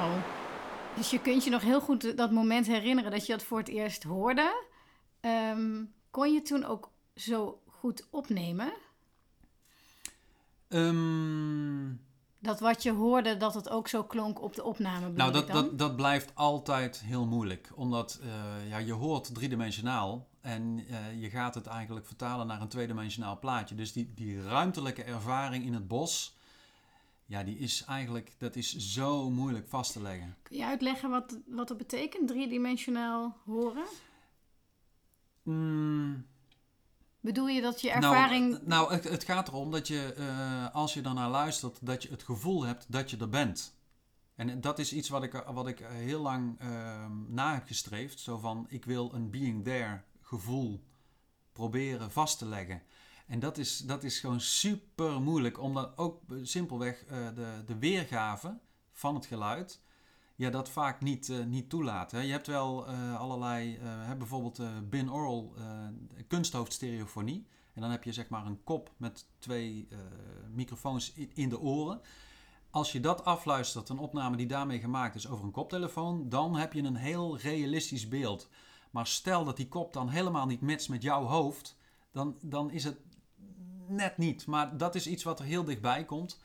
Wauw. 0.05 0.23
Dus 0.97 1.11
je 1.11 1.21
kunt 1.21 1.45
je 1.45 1.51
nog 1.51 1.63
heel 1.63 1.81
goed 1.81 2.17
dat 2.17 2.31
moment 2.31 2.67
herinneren 2.67 3.11
dat 3.11 3.27
je 3.27 3.33
dat 3.33 3.43
voor 3.43 3.59
het 3.59 3.69
eerst 3.69 4.03
hoorde. 4.03 4.65
Um, 5.21 5.95
kon 6.11 6.33
je 6.33 6.43
toen 6.43 6.65
ook 6.65 6.91
zo 7.15 7.63
goed 7.67 8.07
opnemen? 8.11 8.73
Um, 10.69 12.01
dat 12.39 12.61
wat 12.61 12.83
je 12.83 12.93
hoorde, 12.93 13.37
dat 13.37 13.55
het 13.55 13.69
ook 13.69 13.89
zo 13.89 14.05
klonk 14.05 14.43
op 14.43 14.55
de 14.55 14.65
opname. 14.65 15.09
Nou, 15.11 15.33
dat, 15.33 15.49
dat, 15.49 15.79
dat 15.79 15.97
blijft 15.97 16.33
altijd 16.35 17.01
heel 17.01 17.27
moeilijk. 17.27 17.73
Omdat 17.75 18.21
uh, 18.23 18.69
ja, 18.69 18.79
je 18.79 18.93
hoort 18.93 19.35
driedimensionaal 19.35 20.29
en 20.41 20.79
uh, 20.79 21.23
je 21.23 21.31
gaat 21.31 21.55
het 21.55 21.67
eigenlijk 21.67 22.07
vertalen 22.07 22.47
naar 22.47 22.61
een 22.61 22.69
tweedimensionaal 22.69 23.39
plaatje. 23.39 23.75
Dus 23.75 23.93
die, 23.93 24.13
die 24.15 24.43
ruimtelijke 24.43 25.03
ervaring 25.03 25.65
in 25.65 25.75
het 25.75 25.89
bos 25.89 26.34
ja, 27.27 27.43
die 27.43 27.59
is 27.59 27.85
eigenlijk, 27.85 28.33
dat 28.39 28.57
is 28.57 28.77
zo 28.77 29.31
moeilijk 29.31 29.69
vast 29.69 29.93
te 29.93 30.03
leggen. 30.03 30.37
Kun 30.43 30.57
je 30.57 30.65
uitleggen 30.65 31.11
wat, 31.11 31.39
wat 31.47 31.69
dat 31.69 31.77
betekent, 31.77 32.29
driedimensionaal 32.29 33.37
horen? 33.45 33.85
Mm. 35.43 36.27
Bedoel 37.21 37.49
je 37.49 37.61
dat 37.61 37.81
je 37.81 37.91
ervaring... 37.91 38.51
Nou, 38.51 38.65
nou 38.65 38.93
het, 38.93 39.05
het 39.05 39.25
gaat 39.25 39.49
erom 39.49 39.71
dat 39.71 39.89
je, 39.89 40.15
uh, 40.19 40.75
als 40.75 40.95
je 40.95 41.01
daarnaar 41.01 41.31
luistert, 41.31 41.87
dat 41.87 42.03
je 42.03 42.11
het 42.11 42.23
gevoel 42.23 42.65
hebt 42.65 42.93
dat 42.93 43.11
je 43.11 43.17
er 43.17 43.29
bent. 43.29 43.75
En 44.35 44.61
dat 44.61 44.79
is 44.79 44.93
iets 44.93 45.09
wat 45.09 45.23
ik, 45.23 45.33
wat 45.33 45.67
ik 45.67 45.79
heel 45.79 46.21
lang 46.21 46.61
uh, 46.63 47.07
na 47.29 47.55
heb 47.55 47.67
gestreefd. 47.67 48.21
Zo 48.21 48.39
van, 48.39 48.67
ik 48.69 48.85
wil 48.85 49.15
een 49.15 49.31
being 49.31 49.65
there 49.65 50.03
gevoel 50.21 50.85
proberen 51.53 52.11
vast 52.11 52.39
te 52.39 52.47
leggen. 52.47 52.83
En 53.27 53.39
dat 53.41 53.59
is, 53.59 53.79
dat 53.79 54.05
is 54.05 54.21
gewoon 54.21 54.41
super 54.41 55.21
moeilijk, 55.21 55.61
omdat 55.61 55.97
ook 55.97 56.23
simpelweg 56.43 57.05
uh, 57.05 57.11
de, 57.35 57.63
de 57.67 57.79
weergave 57.79 58.59
van 58.93 59.15
het 59.15 59.27
geluid, 59.27 59.81
ja, 60.37 60.51
dat 60.51 60.69
vaak 60.69 61.01
niet, 61.01 61.29
uh, 61.29 61.45
niet 61.45 61.69
toelaat. 61.69 62.11
Hè. 62.11 62.21
Je 62.21 62.33
hebt 62.33 62.47
wel 62.47 62.91
uh, 62.91 63.21
allerlei, 63.21 63.79
bijvoorbeeld 64.19 64.61
binaural 64.91 65.55
kunsthoofdstereofonie. 66.29 67.47
En 67.73 67.81
dan 67.81 67.91
heb 67.91 68.05
je 68.05 68.13
zeg 68.13 68.29
maar 68.29 68.47
een 68.47 68.65
kop 68.65 68.91
met 68.97 69.27
twee 69.39 69.89
microfoons 70.53 71.13
in, 71.13 71.31
in 71.35 71.49
de 71.49 71.61
oren. 71.61 72.01
Als 72.71 72.93
je 72.93 73.01
dat 73.01 73.25
afluistert, 73.25 73.89
een 73.89 73.99
opname 73.99 74.37
die 74.37 74.47
daarmee 74.47 74.81
gemaakt 74.81 75.15
is 75.15 75.29
over 75.29 75.45
een 75.45 75.51
koptelefoon, 75.51 76.29
dan 76.29 76.57
heb 76.57 76.73
je 76.73 76.83
een 76.83 76.97
heel 76.97 77.39
realistisch 77.39 78.09
beeld. 78.09 78.49
Maar 78.91 79.07
stel 79.07 79.45
dat 79.45 79.57
die 79.57 79.69
kop 79.69 79.93
dan 79.93 80.09
helemaal 80.09 80.47
niet 80.47 80.61
matcht 80.61 80.89
met 80.89 81.03
jouw 81.03 81.25
hoofd, 81.25 81.77
dan, 82.13 82.37
dan 82.41 82.71
is 82.71 82.85
het 82.85 82.97
net 83.89 84.19
niet. 84.19 84.47
Maar 84.47 84.77
dat 84.77 84.95
is 84.95 85.07
iets 85.07 85.23
wat 85.23 85.39
er 85.39 85.45
heel 85.45 85.65
dichtbij 85.65 86.05
komt. 86.05 86.41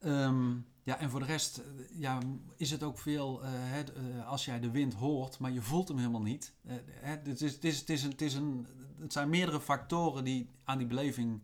Um, 0.00 0.66
ja, 0.82 0.98
en 0.98 1.10
voor 1.10 1.20
de 1.20 1.26
rest 1.26 1.58
eh, 1.58 1.64
ja, 1.98 2.18
is 2.56 2.70
het 2.70 2.82
ook 2.82 2.98
veel 2.98 3.40
hè, 3.42 3.80
uh, 3.80 4.28
als 4.28 4.44
jij 4.44 4.60
de 4.60 4.70
wind 4.70 4.94
hoort, 4.94 5.38
maar 5.38 5.50
je 5.50 5.62
voelt 5.62 5.88
hem 5.88 5.98
helemaal 5.98 6.22
niet. 6.22 6.52
Het, 7.00 7.40
is, 7.40 7.52
het, 7.52 7.64
is, 7.64 8.02
het, 8.02 8.20
is 8.20 8.34
een, 8.34 8.66
het, 9.00 9.12
zijn 9.12 9.28
meerdere 9.28 9.60
factoren 9.60 10.24
die 10.24 10.50
aan 10.64 10.78
die 10.78 10.86
beleving 10.86 11.40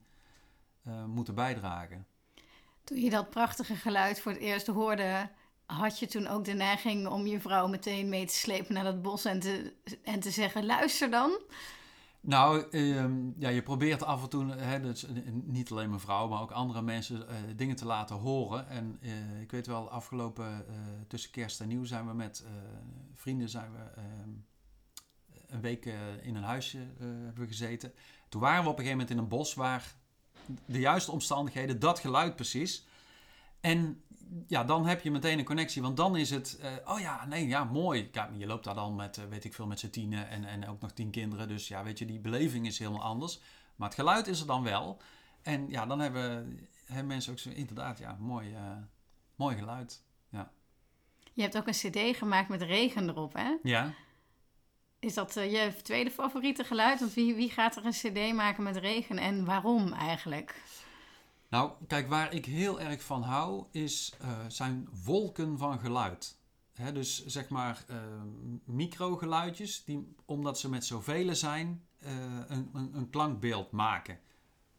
eh, 0.83 1.05
moeten 1.05 1.35
bijdragen. 1.35 2.07
Toen 2.85 3.01
je 3.01 3.11
dat 3.11 3.31
prachtige 3.31 3.75
geluid 3.75 4.21
voor 4.21 4.33
het 4.33 4.41
eerst 4.41 4.67
hoorde, 4.67 5.31
had 5.67 5.99
je 5.99 6.07
toen 6.07 6.27
ook 6.27 6.45
de 6.45 6.53
neiging 6.53 7.07
om 7.07 7.27
je 7.27 7.41
vrouw 7.41 7.67
meteen 7.67 8.09
mee 8.09 8.27
te 8.27 8.35
slepen 8.35 8.75
naar 8.75 8.85
dat 8.85 9.03
bos 9.03 9.25
en 9.25 9.41
te, 9.41 9.73
en 10.03 10.21
te 10.21 10.31
zeggen: 10.31 10.67
luister 10.67 11.11
dan? 11.11 11.41
Nou, 12.25 12.71
ehm, 12.71 13.31
ja, 13.39 13.49
je 13.49 13.63
probeert 13.63 14.03
af 14.03 14.23
en 14.23 14.29
toe, 14.29 14.53
hè, 14.53 14.81
dus, 14.81 15.05
eh, 15.05 15.15
niet 15.33 15.71
alleen 15.71 15.89
mijn 15.89 16.01
vrouw, 16.01 16.29
maar 16.29 16.41
ook 16.41 16.51
andere 16.51 16.83
mensen 16.83 17.17
uh, 17.17 17.35
dingen 17.57 17.77
te 17.77 17.87
laten 17.87 18.17
horen. 18.17 18.69
En 18.69 18.99
ik 19.41 19.51
weet 19.51 19.67
wel, 19.67 19.91
afgelopen 19.91 20.67
tussen 21.09 21.31
kerst 21.31 21.61
en 21.61 21.69
nieuw 21.69 21.85
zijn 21.85 22.07
we 22.07 22.15
met 22.15 22.45
vrienden 23.15 23.49
zijn 23.49 23.73
we, 23.73 23.79
ehm, 23.79 24.31
een 25.47 25.61
week 25.61 25.85
in 26.23 26.35
een 26.35 26.43
huisje 26.43 26.79
hebben 26.99 27.47
gezeten. 27.47 27.93
Toen 28.29 28.41
waren 28.41 28.65
we 28.65 28.71
op 28.71 28.79
een 28.79 28.85
gegeven 28.85 28.99
moment 28.99 29.11
in 29.11 29.23
een 29.23 29.39
bos 29.39 29.55
waar 29.55 29.95
de 30.67 30.81
juiste 30.81 31.13
omstandigheden, 31.13 31.79
dat 31.79 31.99
geluid 31.99 32.37
precies. 32.37 32.87
En 33.61 34.03
ja, 34.47 34.65
dan 34.65 34.87
heb 34.87 35.03
je 35.03 35.11
meteen 35.11 35.39
een 35.39 35.45
connectie. 35.45 35.83
Want 35.83 35.97
dan 35.97 36.17
is 36.17 36.31
het, 36.31 36.59
uh, 36.63 36.69
oh 36.85 37.01
ja, 37.01 37.27
nee, 37.27 37.47
ja, 37.47 37.65
mooi. 37.65 38.11
Je 38.37 38.47
loopt 38.47 38.65
daar 38.65 38.75
dan 38.75 38.95
met, 38.95 39.17
uh, 39.17 39.25
weet 39.25 39.45
ik 39.45 39.55
veel, 39.55 39.67
met 39.67 39.81
z'n 39.81 39.91
tienen 39.91 40.29
en, 40.29 40.45
en 40.45 40.69
ook 40.69 40.81
nog 40.81 40.93
tien 40.93 41.11
kinderen. 41.11 41.49
Dus 41.49 41.69
ja, 41.69 41.83
weet 41.83 41.99
je, 41.99 42.05
die 42.05 42.19
beleving 42.19 42.67
is 42.67 42.79
helemaal 42.79 43.03
anders. 43.03 43.41
Maar 43.77 43.89
het 43.89 43.99
geluid 43.99 44.27
is 44.27 44.41
er 44.41 44.47
dan 44.47 44.63
wel. 44.63 45.01
En 45.43 45.69
ja, 45.69 45.87
dan 45.87 46.01
hebben, 46.01 46.59
hebben 46.85 47.07
mensen 47.07 47.33
ook 47.33 47.39
zo, 47.39 47.51
inderdaad, 47.51 47.99
ja, 47.99 48.17
mooi, 48.21 48.51
uh, 48.51 48.59
mooi 49.37 49.57
geluid. 49.57 50.03
Ja. 50.29 50.51
Je 51.33 51.43
hebt 51.43 51.57
ook 51.57 51.67
een 51.67 51.73
cd 51.73 52.17
gemaakt 52.17 52.49
met 52.49 52.63
regen 52.63 53.09
erop, 53.09 53.33
hè? 53.33 53.57
Ja. 53.63 53.93
Is 54.99 55.15
dat 55.15 55.35
je 55.35 55.73
tweede 55.83 56.11
favoriete 56.11 56.65
geluid? 56.65 57.01
Want 57.01 57.15
wie, 57.15 57.35
wie 57.35 57.51
gaat 57.51 57.77
er 57.77 57.87
een 57.87 57.93
cd 57.93 58.35
maken 58.35 58.63
met 58.63 58.77
regen 58.77 59.19
en 59.19 59.45
waarom 59.45 59.93
eigenlijk? 59.93 60.63
Nou, 61.53 61.73
kijk, 61.87 62.09
waar 62.09 62.35
ik 62.35 62.45
heel 62.45 62.81
erg 62.81 63.03
van 63.03 63.23
hou, 63.23 63.65
is, 63.71 64.13
uh, 64.23 64.29
zijn 64.49 64.89
wolken 65.05 65.59
van 65.59 65.79
geluid. 65.79 66.39
Dus 66.93 67.27
zeg 67.27 67.49
maar 67.49 67.85
uh, 67.91 67.97
microgeluidjes, 68.65 69.85
die, 69.85 70.15
omdat 70.25 70.59
ze 70.59 70.69
met 70.69 70.85
zoveel 70.85 71.35
zijn, 71.35 71.87
uh, 71.99 72.11
een, 72.47 72.71
een, 72.73 72.91
een, 72.95 73.11
klankbeeld 73.11 73.71
maken. 73.71 74.19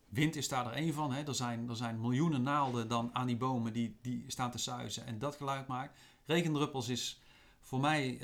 Wind 0.09 0.35
is 0.35 0.47
daar 0.47 0.65
er 0.65 0.71
één 0.71 0.93
van. 0.93 1.13
Er, 1.13 1.35
zijn, 1.35 1.69
er 1.69 1.75
zijn 1.75 2.01
miljoenen 2.01 2.41
naalden 2.41 2.87
dan 2.87 3.09
aan 3.13 3.27
die 3.27 3.37
bomen 3.37 3.73
die, 3.73 3.97
die 4.01 4.23
staan 4.27 4.51
te 4.51 4.57
suizen 4.57 5.05
en 5.05 5.19
dat 5.19 5.35
geluid 5.35 5.67
maakt. 5.67 5.97
Regendruppels 6.25 6.89
is 6.89 7.21
voor 7.59 7.79
mij 7.79 8.19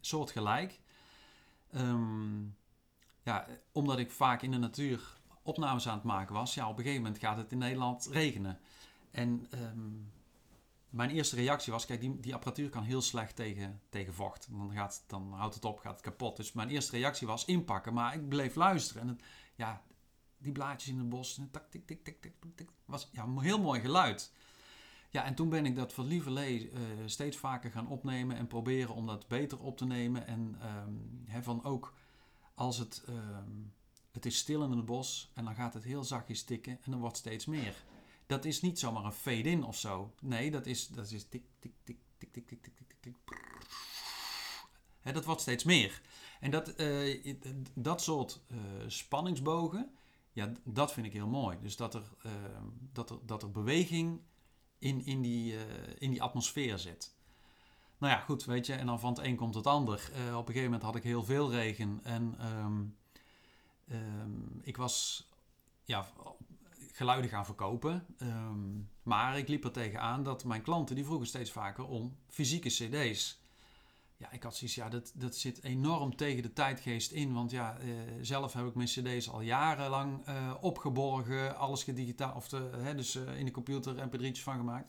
soortgelijk. 0.00 0.80
Um, 1.74 2.56
ja, 3.22 3.46
omdat 3.72 3.98
ik 3.98 4.10
vaak 4.10 4.42
in 4.42 4.50
de 4.50 4.58
natuur 4.58 5.16
opnames 5.46 5.88
aan 5.88 5.94
het 5.94 6.04
maken 6.04 6.34
was, 6.34 6.54
ja, 6.54 6.68
op 6.68 6.76
een 6.76 6.82
gegeven 6.82 7.02
moment 7.02 7.20
gaat 7.20 7.36
het 7.36 7.52
in 7.52 7.58
Nederland 7.58 8.08
regenen. 8.10 8.58
En 9.10 9.46
ehm, 9.50 9.90
mijn 10.90 11.10
eerste 11.10 11.36
reactie 11.36 11.72
was, 11.72 11.86
kijk, 11.86 12.00
die, 12.00 12.20
die 12.20 12.34
apparatuur 12.34 12.68
kan 12.68 12.82
heel 12.82 13.02
slecht 13.02 13.36
tegen, 13.36 13.80
tegen 13.88 14.14
vocht. 14.14 14.48
Dan, 14.50 14.72
gaat, 14.72 15.04
dan 15.06 15.32
houdt 15.32 15.54
het 15.54 15.64
op, 15.64 15.78
gaat 15.78 15.92
het 15.92 16.00
kapot. 16.00 16.36
Dus 16.36 16.52
mijn 16.52 16.68
eerste 16.68 16.96
reactie 16.96 17.26
was 17.26 17.44
inpakken, 17.44 17.94
maar 17.94 18.14
ik 18.14 18.28
bleef 18.28 18.54
luisteren. 18.54 19.02
En 19.02 19.08
het, 19.08 19.22
ja, 19.54 19.82
die 20.38 20.52
blaadjes 20.52 20.92
in 20.92 20.98
het 20.98 21.08
bos, 21.08 21.40
tak, 21.50 21.70
tik, 21.70 21.86
tik, 21.86 22.04
tik, 22.04 22.20
tik, 22.20 22.34
tik, 22.54 22.68
was 22.84 23.08
ja, 23.12 23.22
een 23.22 23.40
heel 23.40 23.60
mooi 23.60 23.80
geluid. 23.80 24.32
Ja, 25.10 25.24
en 25.24 25.34
toen 25.34 25.48
ben 25.48 25.66
ik 25.66 25.76
dat 25.76 25.92
voor 25.92 26.04
lieverlee 26.04 26.70
uh, 26.70 26.80
steeds 27.06 27.36
vaker 27.36 27.70
gaan 27.70 27.88
opnemen 27.88 28.36
en 28.36 28.46
proberen 28.46 28.94
om 28.94 29.06
dat 29.06 29.28
beter 29.28 29.60
op 29.60 29.76
te 29.76 29.86
nemen. 29.86 30.26
En 30.26 30.58
um, 30.86 31.42
van 31.42 31.64
ook 31.64 31.94
als 32.54 32.78
het... 32.78 33.04
Um, 33.08 33.74
het 34.16 34.26
is 34.26 34.38
stil 34.38 34.62
in 34.62 34.70
het 34.70 34.84
bos 34.84 35.30
en 35.34 35.44
dan 35.44 35.54
gaat 35.54 35.74
het 35.74 35.84
heel 35.84 36.04
zachtjes 36.04 36.42
tikken 36.42 36.78
en 36.82 36.90
dan 36.90 37.00
wordt 37.00 37.16
steeds 37.16 37.46
meer. 37.46 37.84
Dat 38.26 38.44
is 38.44 38.60
niet 38.60 38.78
zomaar 38.78 39.04
een 39.04 39.12
fade-in 39.12 39.64
of 39.64 39.76
zo. 39.76 40.14
Nee, 40.20 40.50
dat 40.50 40.66
is, 40.66 40.88
dat 40.88 41.10
is 41.10 41.24
tik, 41.28 41.44
tik, 41.58 41.72
tik, 41.84 41.98
tik, 42.18 42.32
tik, 42.32 42.46
tik, 42.46 42.62
tik, 42.62 42.74
tik, 42.76 42.96
tik. 43.00 43.16
Dat 45.12 45.24
wordt 45.24 45.40
steeds 45.40 45.64
meer. 45.64 46.02
En 46.40 46.50
dat, 46.50 46.80
uh, 46.80 47.34
dat 47.74 48.02
soort 48.02 48.40
uh, 48.48 48.58
spanningsbogen, 48.86 49.90
ja, 50.32 50.52
dat 50.64 50.92
vind 50.92 51.06
ik 51.06 51.12
heel 51.12 51.28
mooi. 51.28 51.58
Dus 51.62 51.76
dat 51.76 51.94
er, 51.94 52.02
uh, 52.26 52.32
dat 52.92 53.10
er, 53.10 53.18
dat 53.26 53.42
er 53.42 53.50
beweging 53.50 54.20
in, 54.78 55.04
in, 55.04 55.22
die, 55.22 55.54
in 55.98 56.10
die 56.10 56.22
atmosfeer 56.22 56.78
zit. 56.78 57.14
Nou 57.98 58.12
ja, 58.12 58.18
goed, 58.18 58.44
weet 58.44 58.66
je, 58.66 58.74
en 58.74 58.86
dan 58.86 59.00
van 59.00 59.12
het 59.14 59.24
een 59.24 59.36
komt 59.36 59.54
het 59.54 59.66
ander. 59.66 60.10
op 60.14 60.48
een 60.48 60.54
gegeven 60.54 60.62
moment 60.62 60.82
had 60.82 60.96
ik 60.96 61.02
heel 61.02 61.24
veel 61.24 61.50
regen 61.50 62.00
en... 62.02 62.46
Um, 62.46 62.96
Um, 63.92 64.60
ik 64.62 64.76
was 64.76 65.26
ja, 65.84 66.06
geluiden 66.92 67.30
gaan 67.30 67.44
verkopen. 67.44 68.06
Um, 68.18 68.88
maar 69.02 69.38
ik 69.38 69.48
liep 69.48 69.64
er 69.64 69.72
tegenaan 69.72 70.22
dat 70.22 70.44
mijn 70.44 70.62
klanten 70.62 70.94
die 70.94 71.04
vroegen 71.04 71.26
steeds 71.26 71.50
vaker 71.50 71.86
om 71.86 72.16
fysieke 72.28 72.68
cd's. 72.68 73.40
Ja, 74.16 74.30
ik 74.30 74.42
had 74.42 74.56
zoiets, 74.56 74.76
ja, 74.76 74.88
dat, 74.88 75.12
dat 75.14 75.36
zit 75.36 75.62
enorm 75.62 76.16
tegen 76.16 76.42
de 76.42 76.52
tijdgeest 76.52 77.12
in. 77.12 77.32
Want 77.32 77.50
ja, 77.50 77.80
uh, 77.80 77.94
zelf 78.20 78.52
heb 78.52 78.66
ik 78.66 78.74
mijn 78.74 78.88
cd's 78.88 79.28
al 79.28 79.40
jarenlang 79.40 80.28
uh, 80.28 80.54
opgeborgen. 80.60 81.56
Alles 81.56 81.84
gedigitaal, 81.84 82.34
of 82.34 82.48
de, 82.48 82.70
hè, 82.76 82.94
dus 82.94 83.16
uh, 83.16 83.38
in 83.38 83.44
de 83.44 83.50
computer 83.50 84.08
mp3'tjes 84.08 84.42
van 84.42 84.56
gemaakt. 84.56 84.88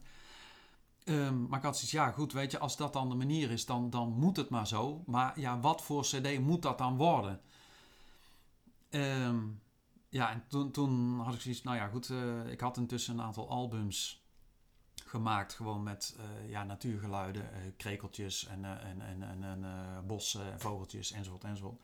Um, 1.06 1.48
maar 1.48 1.60
ik 1.60 1.66
had 1.66 1.76
zoiets, 1.76 1.92
ja 1.92 2.12
goed, 2.12 2.34
weet 2.34 2.52
je, 2.52 2.60
als 2.60 2.78
dat 2.78 2.94
dan 2.94 3.10
de 3.10 3.16
manier 3.16 3.52
is, 3.52 3.66
dan, 3.66 3.90
dan 3.90 4.10
moet 4.10 4.38
het 4.38 4.50
maar 4.50 4.68
zo. 4.68 5.04
Maar 5.06 5.40
ja, 5.40 5.60
wat 5.60 5.84
voor 5.84 6.02
cd 6.02 6.40
moet 6.40 6.62
dat 6.62 6.78
dan 6.78 6.98
worden? 6.98 7.42
Um, 8.90 9.62
ja, 10.10 10.32
en 10.32 10.44
toen, 10.48 10.72
toen 10.72 11.20
had 11.20 11.34
ik 11.34 11.42
zoiets, 11.42 11.64
nou 11.64 11.78
ja, 11.78 11.88
goed, 11.88 12.10
uh, 12.10 12.48
ik 12.52 12.60
had 12.60 12.78
intussen 12.78 13.14
een 13.14 13.26
aantal 13.26 13.50
albums 13.50 14.26
gemaakt, 15.06 15.54
gewoon 15.54 15.84
met 15.84 16.18
uh, 16.20 16.50
ja, 16.50 16.64
natuurgeluiden, 16.64 17.42
uh, 17.42 17.72
krekeltjes 17.78 18.46
en, 18.46 18.66
en, 18.66 19.02
en, 19.02 19.24
en, 19.24 19.44
en 19.44 20.06
bossen 20.06 20.52
en 20.52 20.60
vogeltjes 20.60 21.12
enzovoort 21.12 21.44
enzovoort. 21.44 21.82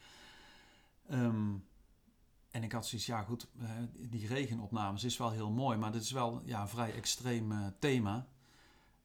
Um, 1.11 1.67
en 2.51 2.63
ik 2.63 2.71
had 2.71 2.85
zoiets, 2.85 3.07
ja 3.07 3.23
goed, 3.23 3.47
die 3.91 4.27
regenopnames 4.27 5.03
is 5.03 5.17
wel 5.17 5.31
heel 5.31 5.51
mooi, 5.51 5.77
maar 5.77 5.91
dit 5.91 6.01
is 6.01 6.11
wel 6.11 6.41
ja, 6.45 6.61
een 6.61 6.67
vrij 6.67 6.93
extreem 6.93 7.73
thema. 7.79 8.27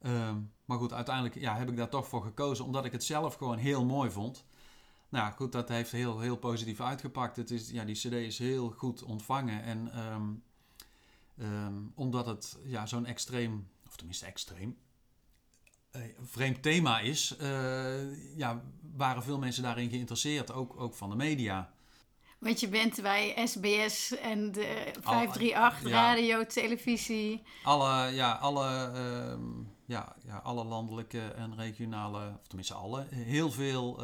Um, 0.01 0.51
maar 0.65 0.77
goed, 0.77 0.93
uiteindelijk 0.93 1.35
ja, 1.35 1.55
heb 1.57 1.69
ik 1.69 1.77
daar 1.77 1.89
toch 1.89 2.07
voor 2.07 2.23
gekozen, 2.23 2.65
omdat 2.65 2.85
ik 2.85 2.91
het 2.91 3.03
zelf 3.03 3.35
gewoon 3.35 3.57
heel 3.57 3.85
mooi 3.85 4.11
vond. 4.11 4.45
Nou 5.09 5.31
goed, 5.31 5.51
dat 5.51 5.69
heeft 5.69 5.91
heel, 5.91 6.19
heel 6.19 6.37
positief 6.37 6.81
uitgepakt. 6.81 7.35
Het 7.35 7.51
is, 7.51 7.69
ja, 7.69 7.85
die 7.85 7.95
cd 7.95 8.13
is 8.13 8.37
heel 8.37 8.69
goed 8.69 9.03
ontvangen. 9.03 9.63
En 9.63 9.99
um, 10.13 10.43
um, 11.41 11.91
omdat 11.95 12.25
het 12.25 12.57
ja, 12.63 12.85
zo'n 12.85 13.05
extreem, 13.05 13.67
of 13.87 13.95
tenminste 13.95 14.25
extreem, 14.25 14.77
uh, 15.95 16.01
vreemd 16.21 16.61
thema 16.61 16.99
is, 16.99 17.35
uh, 17.41 18.37
ja, 18.37 18.61
waren 18.95 19.23
veel 19.23 19.37
mensen 19.37 19.63
daarin 19.63 19.89
geïnteresseerd, 19.89 20.51
ook, 20.51 20.79
ook 20.81 20.93
van 20.93 21.09
de 21.09 21.15
media. 21.15 21.71
Want 22.39 22.59
je 22.59 22.69
bent 22.69 23.01
bij 23.01 23.47
SBS 23.47 24.17
en 24.17 24.51
de 24.51 24.93
538 25.01 25.83
Al, 25.83 25.89
radio, 25.89 26.45
televisie. 26.45 27.43
Alle, 27.63 28.13
ja, 28.13 28.31
alle, 28.33 28.91
uh, 28.93 29.39
ja, 29.85 30.15
ja, 30.25 30.37
alle 30.37 30.63
landelijke 30.63 31.21
en 31.21 31.55
regionale, 31.55 32.37
of 32.39 32.47
tenminste 32.47 32.73
alle, 32.73 33.05
heel 33.09 33.51
veel 33.51 33.99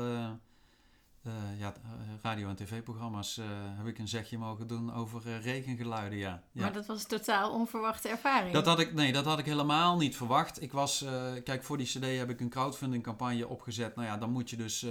uh, 1.27 1.33
uh, 1.33 1.59
ja, 1.59 1.73
eh, 1.73 1.89
radio- 2.21 2.49
en 2.49 2.55
tv-programma's 2.55 3.37
uh, 3.37 3.45
heb 3.49 3.85
ik 3.85 3.97
een 3.97 4.07
zegje 4.07 4.37
mogen 4.37 4.67
doen 4.67 4.93
over 4.93 5.27
uh, 5.27 5.43
regengeluiden, 5.43 6.17
ja. 6.17 6.43
ja. 6.51 6.61
Maar 6.61 6.73
dat 6.73 6.85
was 6.85 7.01
een 7.01 7.07
totaal 7.07 7.51
onverwachte 7.51 8.09
ervaring. 8.09 8.53
Dat 8.53 8.65
had 8.65 8.79
ik, 8.79 8.93
nee, 8.93 9.11
dat 9.11 9.25
had 9.25 9.39
ik 9.39 9.45
helemaal 9.45 9.97
niet 9.97 10.17
verwacht. 10.17 10.61
Ik 10.61 10.71
was, 10.71 11.05
kijk, 11.43 11.63
voor 11.63 11.77
die 11.77 11.87
cd 11.87 12.17
heb 12.17 12.29
ik 12.29 12.39
een 12.39 12.49
crowdfunding 12.49 13.03
campagne 13.03 13.47
opgezet. 13.47 13.95
Nou 13.95 14.07
ja, 14.07 14.17
dan 14.17 14.31
moet 14.31 14.49
je 14.49 14.57
dus 14.57 14.85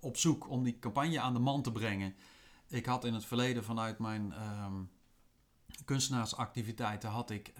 op 0.00 0.16
zoek 0.16 0.50
om 0.50 0.64
die 0.64 0.78
campagne 0.78 1.20
aan 1.20 1.32
de 1.32 1.38
man 1.38 1.62
te 1.62 1.72
brengen. 1.72 2.14
Ik 2.68 2.86
had 2.86 3.04
in 3.04 3.14
het 3.14 3.24
verleden 3.24 3.64
vanuit 3.64 3.98
mijn 3.98 4.34
um, 4.64 4.90
kunstenaarsactiviteiten 5.84 7.10
had 7.10 7.30
ik 7.30 7.52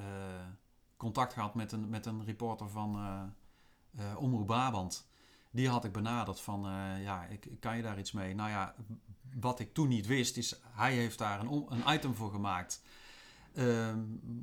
contact 0.96 1.32
gehad 1.32 1.54
met 1.54 1.72
een, 1.72 1.88
met 1.88 2.06
een 2.06 2.24
reporter 2.24 2.68
van 2.68 2.98
Omroep 4.16 4.46
Brabant 4.46 5.06
die 5.56 5.68
had 5.68 5.84
ik 5.84 5.92
benaderd 5.92 6.40
van, 6.40 6.66
uh, 6.66 7.02
ja, 7.02 7.24
ik, 7.24 7.48
kan 7.60 7.76
je 7.76 7.82
daar 7.82 7.98
iets 7.98 8.12
mee? 8.12 8.34
Nou 8.34 8.50
ja, 8.50 8.74
wat 9.40 9.60
ik 9.60 9.74
toen 9.74 9.88
niet 9.88 10.06
wist, 10.06 10.36
is 10.36 10.60
hij 10.62 10.94
heeft 10.94 11.18
daar 11.18 11.40
een, 11.40 11.66
een 11.68 11.94
item 11.94 12.14
voor 12.14 12.30
gemaakt. 12.30 12.82
Uh, 13.52 13.94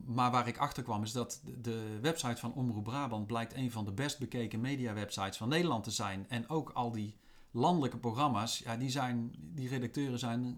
maar 0.05 0.31
waar 0.31 0.47
ik 0.47 0.57
achter 0.57 0.83
kwam 0.83 1.03
is 1.03 1.11
dat 1.11 1.41
de 1.61 1.99
website 2.01 2.35
van 2.35 2.53
Omroep 2.53 2.83
Brabant 2.83 3.27
blijkt 3.27 3.53
een 3.53 3.71
van 3.71 3.85
de 3.85 3.91
best 3.91 4.19
bekeken 4.19 4.61
media 4.61 4.93
websites 4.93 5.37
van 5.37 5.49
Nederland 5.49 5.83
te 5.83 5.91
zijn. 5.91 6.25
En 6.29 6.49
ook 6.49 6.69
al 6.69 6.91
die 6.91 7.15
landelijke 7.51 7.97
programma's, 7.97 8.57
ja, 8.57 8.77
die, 8.77 8.89
zijn, 8.89 9.35
die 9.37 9.69
redacteuren 9.69 10.19
zijn 10.19 10.57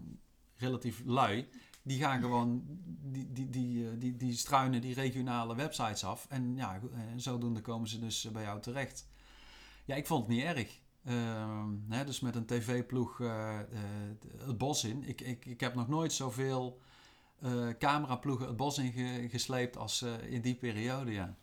relatief 0.56 1.02
lui. 1.04 1.48
Die 1.82 1.98
gaan 1.98 2.20
gewoon, 2.20 2.62
die, 3.02 3.32
die, 3.32 3.50
die, 3.50 3.88
eh, 3.88 3.92
die, 3.98 4.16
die 4.16 4.36
struinen 4.36 4.80
die 4.80 4.94
regionale 4.94 5.54
websites 5.54 6.04
af. 6.04 6.26
En 6.28 6.56
ja, 6.56 6.74
eh, 6.74 7.00
zodoende 7.16 7.60
komen 7.60 7.88
ze 7.88 7.98
dus 7.98 8.30
bij 8.32 8.42
jou 8.42 8.60
terecht. 8.60 9.06
Ja, 9.86 9.94
ik 9.94 10.06
vond 10.06 10.26
het 10.26 10.36
niet 10.36 10.44
erg. 10.44 10.80
Uh, 11.04 11.64
hè, 11.88 12.04
dus 12.04 12.20
met 12.20 12.34
een 12.34 12.46
tv-ploeg 12.46 13.18
uh, 13.18 13.28
uh, 13.28 13.80
het 14.46 14.58
bos 14.58 14.84
in. 14.84 15.08
Ik, 15.08 15.20
ik, 15.20 15.44
ik 15.44 15.60
heb 15.60 15.74
nog 15.74 15.88
nooit 15.88 16.12
zoveel 16.12 16.80
uh, 17.42 17.68
cameraploegen 17.78 18.46
het 18.46 18.56
bos 18.56 18.78
in 18.78 19.28
gesleept 19.30 19.76
als 19.76 20.02
in 20.28 20.40
die 20.40 20.54
periode, 20.54 21.12
ja. 21.12 21.36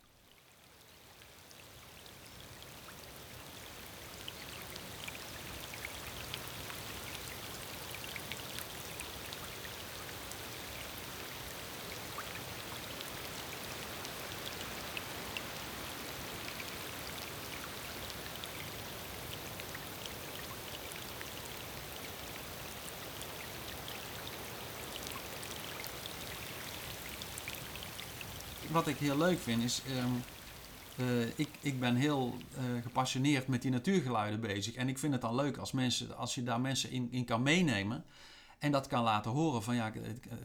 Wat 28.74 28.86
ik 28.86 28.96
heel 28.96 29.16
leuk 29.16 29.38
vind 29.38 29.62
is. 29.62 29.82
Ehm, 29.86 30.12
eh, 30.96 31.38
ik, 31.38 31.48
ik 31.60 31.80
ben 31.80 31.94
heel 31.94 32.34
uh, 32.58 32.82
gepassioneerd 32.82 33.46
met 33.46 33.62
die 33.62 33.70
natuurgeluiden 33.70 34.40
bezig. 34.40 34.74
En 34.74 34.88
ik 34.88 34.98
vind 34.98 35.12
het 35.12 35.22
dan 35.22 35.34
leuk 35.34 35.56
als, 35.56 35.72
mensen, 35.72 36.16
als 36.16 36.34
je 36.34 36.42
daar 36.42 36.60
mensen 36.60 37.10
in, 37.10 37.24
kan 37.24 37.42
meenemen. 37.42 38.04
En 38.58 38.72
dat 38.72 38.86
kan 38.86 39.02
laten 39.02 39.30
horen 39.30 39.62
van 39.62 39.74
ja, 39.74 39.92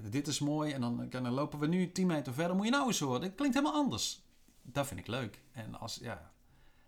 dit 0.10 0.28
is 0.28 0.40
mooi. 0.40 0.72
En 0.72 0.82
dan, 0.82 1.10
dan 1.10 1.30
lopen 1.30 1.60
we 1.60 1.68
nu 1.68 1.92
10 1.92 2.08
meter 2.08 2.34
verder. 2.34 2.56
Moet 2.56 2.66
je 2.66 2.72
nou 2.72 2.88
eens 2.88 3.00
horen. 3.00 3.22
Dat 3.22 3.36
klinkt 3.36 3.56
helemaal 3.56 3.82
anders. 3.82 4.22
Dat 4.62 4.88
vind 4.88 5.00
ik 5.00 5.08
leuk. 5.08 5.42
En 5.52 5.80
als 5.80 6.00
ja. 6.02 6.32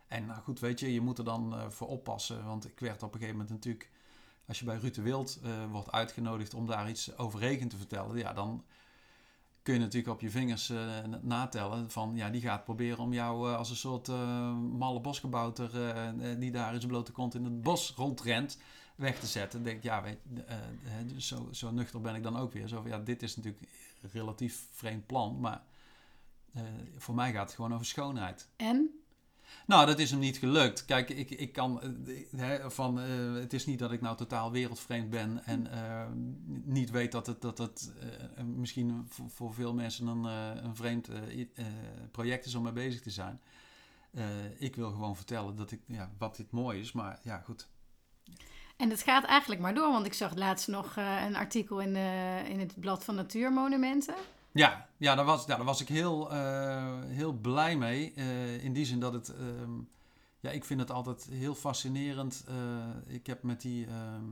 En 0.08 0.26
nou 0.26 0.42
goed, 0.42 0.60
weet 0.60 0.80
je, 0.80 0.94
je 0.94 1.02
moet 1.02 1.18
er 1.18 1.24
dan 1.24 1.72
voor 1.72 1.88
oppassen. 1.88 2.46
Want 2.46 2.66
ik 2.66 2.80
werd 2.80 3.04
op 3.04 3.14
een 3.14 3.20
gegeven 3.20 3.40
moment 3.40 3.50
natuurlijk. 3.50 3.90
Als 4.48 4.60
je 4.60 4.66
bij 4.66 4.78
Ruud 4.78 4.96
de 4.96 5.02
Wild 5.02 5.40
wordt 5.72 5.92
uitgenodigd 5.92 6.54
om 6.54 6.66
daar 6.66 6.90
iets 6.90 7.18
over 7.18 7.40
regen 7.40 7.68
te 7.68 7.78
vertellen. 7.78 8.18
Ja, 8.18 8.34
dan 8.34 8.64
kun 9.62 9.74
je 9.74 9.80
natuurlijk 9.80 10.14
op 10.14 10.22
je 10.22 10.30
vingers 10.30 10.70
uh, 10.70 10.80
natellen. 11.22 11.90
Van 11.90 12.16
ja, 12.16 12.30
die 12.30 12.42
gaat 12.42 12.64
proberen 12.64 13.00
om 13.00 13.14
jou 13.14 13.50
uh, 13.50 13.58
als 13.58 13.70
een 13.70 13.76
soort 13.76 14.08
uh, 14.08 14.58
malle 14.58 15.02
bosgebouter 15.02 15.70
die 16.40 16.52
daar 16.52 16.74
in 16.74 16.80
zijn 16.80 16.92
blote 16.92 17.12
kont 17.12 17.36
in 17.36 17.44
het 17.44 17.62
bos 17.62 17.94
rondrent, 17.96 18.58
weg 18.96 19.20
te 19.20 19.28
zetten. 19.28 19.64
denk 19.64 19.84
ja, 19.84 20.04
weet, 20.04 20.20
dus 21.06 21.28
zo, 21.28 21.48
zo 21.52 21.72
nuchter 21.72 22.02
ben 22.02 22.16
ik 22.16 22.24
dan 22.24 22.38
ook 22.38 22.54
weer. 22.54 22.68
Zo 22.68 22.84
ja, 22.86 23.00
dit 23.00 23.24
is 23.24 23.36
natuurlijk 23.36 23.64
een 24.02 24.10
relatief 24.14 24.68
vreemd 24.72 25.06
plan, 25.06 25.40
maar 25.40 25.64
voor 26.98 27.16
mij 27.16 27.32
gaat 27.32 27.46
het 27.46 27.56
gewoon 27.56 27.74
over 27.74 27.86
schoonheid. 27.86 28.48
En? 28.56 29.01
Nou, 29.66 29.86
dat 29.86 30.00
is 30.00 30.12
hem 30.12 30.20
niet 30.20 30.38
gelukt. 30.38 30.86
Kijk, 30.86 31.10
ik, 31.10 31.30
ik 31.30 31.54
kan 31.54 31.82
uh, 32.34 32.66
van. 32.68 33.00
Uh, 33.00 33.34
het 33.34 33.54
is 33.54 33.66
niet 33.66 33.80
dat 33.80 33.92
ik 33.92 34.02
nou 34.02 34.18
totaal 34.18 34.52
wereldvreemd 34.52 35.10
ben 35.10 35.46
en 35.46 35.68
uh, 35.74 36.04
niet 36.64 36.90
weet 36.90 37.12
dat 37.12 37.28
het, 37.28 37.42
dat 37.42 37.58
het 37.58 37.94
misschien 38.56 39.06
voor, 39.10 39.30
voor, 39.30 39.54
veel 39.54 39.74
mensen 39.74 40.08
een, 40.08 40.24
een 40.66 40.76
vreemd 40.76 41.10
project 42.12 42.46
is 42.46 42.56
om 42.56 42.64
mee 42.64 42.72
bezig 42.72 43.02
te 43.02 43.10
zijn. 43.10 43.42
ik 44.58 44.76
wil 44.76 44.92
gewoon 44.92 45.16
vertellen 45.16 45.56
dat 45.56 45.72
ik, 45.72 45.82
ja, 45.86 46.12
wat 46.18 46.36
dit 46.36 46.52
mooi 46.52 46.80
is, 46.80 46.92
maar 46.92 47.20
ja, 47.24 47.38
goed. 47.46 47.68
En 48.78 48.90
het 48.90 49.02
gaat 49.02 49.24
eigenlijk 49.24 49.62
maar 49.62 49.74
door, 49.74 49.92
want 49.92 50.06
ik 50.06 50.14
zag 50.14 50.36
laatst 50.36 50.68
nog 50.68 50.96
een 50.96 51.36
artikel 51.36 51.80
in, 51.80 51.96
in 52.46 52.60
het 52.60 52.80
blad 52.80 53.04
van 53.04 53.16
Natuurmonumenten. 53.16 54.16
Ja, 54.54 54.90
ja, 54.98 55.16
daar, 55.16 55.26
was, 55.26 55.46
ja 55.46 55.56
daar 55.56 55.66
was 55.66 55.82
ik 55.82 55.88
heel, 55.88 56.34
uh, 56.34 57.00
heel 57.06 57.34
blij 57.34 57.78
mee. 57.78 58.14
Uh, 58.16 58.64
in 58.64 58.74
die 58.74 58.86
zin 58.86 59.00
dat 59.00 59.14
het. 59.14 59.34
Uh, 59.40 59.46
ja, 60.40 60.50
ik 60.50 60.66
vind 60.66 60.80
het 60.80 60.92
altijd 60.92 61.24
heel 61.24 61.56
fascinerend. 61.56 62.46
Uh, 62.50 63.14
ik 63.14 63.28
heb 63.28 63.44
met 63.44 63.62
die 63.62 63.88
ehm, 63.88 64.26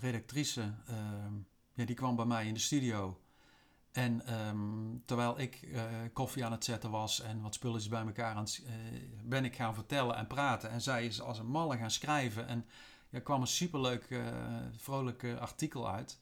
redactrice. 0.00 0.74
Ehm, 0.86 1.32
ja, 1.72 1.84
die 1.84 1.94
kwam 1.94 2.16
bij 2.16 2.24
mij 2.24 2.46
in 2.46 2.54
de 2.54 2.60
studio. 2.60 3.20
En 3.92 4.22
terwijl 5.04 5.40
ik 5.40 5.68
koffie 6.12 6.44
aan 6.44 6.52
het 6.52 6.64
zetten 6.64 6.90
was 6.90 7.20
en 7.20 7.40
wat 7.40 7.54
spulletjes 7.54 7.88
bij 7.88 8.06
elkaar 8.06 8.34
aan 8.34 8.46
ben 9.22 9.44
ik 9.44 9.56
gaan 9.56 9.74
vertellen 9.74 10.16
en 10.16 10.26
praten. 10.26 10.70
En 10.70 10.80
zij 10.80 11.06
is 11.06 11.20
als 11.20 11.38
een 11.38 11.46
malle 11.46 11.76
gaan 11.76 11.90
schrijven. 11.90 12.46
En 12.46 12.66
er 13.10 13.20
kwam 13.20 13.40
een 13.40 13.46
superleuk, 13.46 14.20
vrolijk 14.76 15.36
artikel 15.38 15.90
uit 15.90 16.18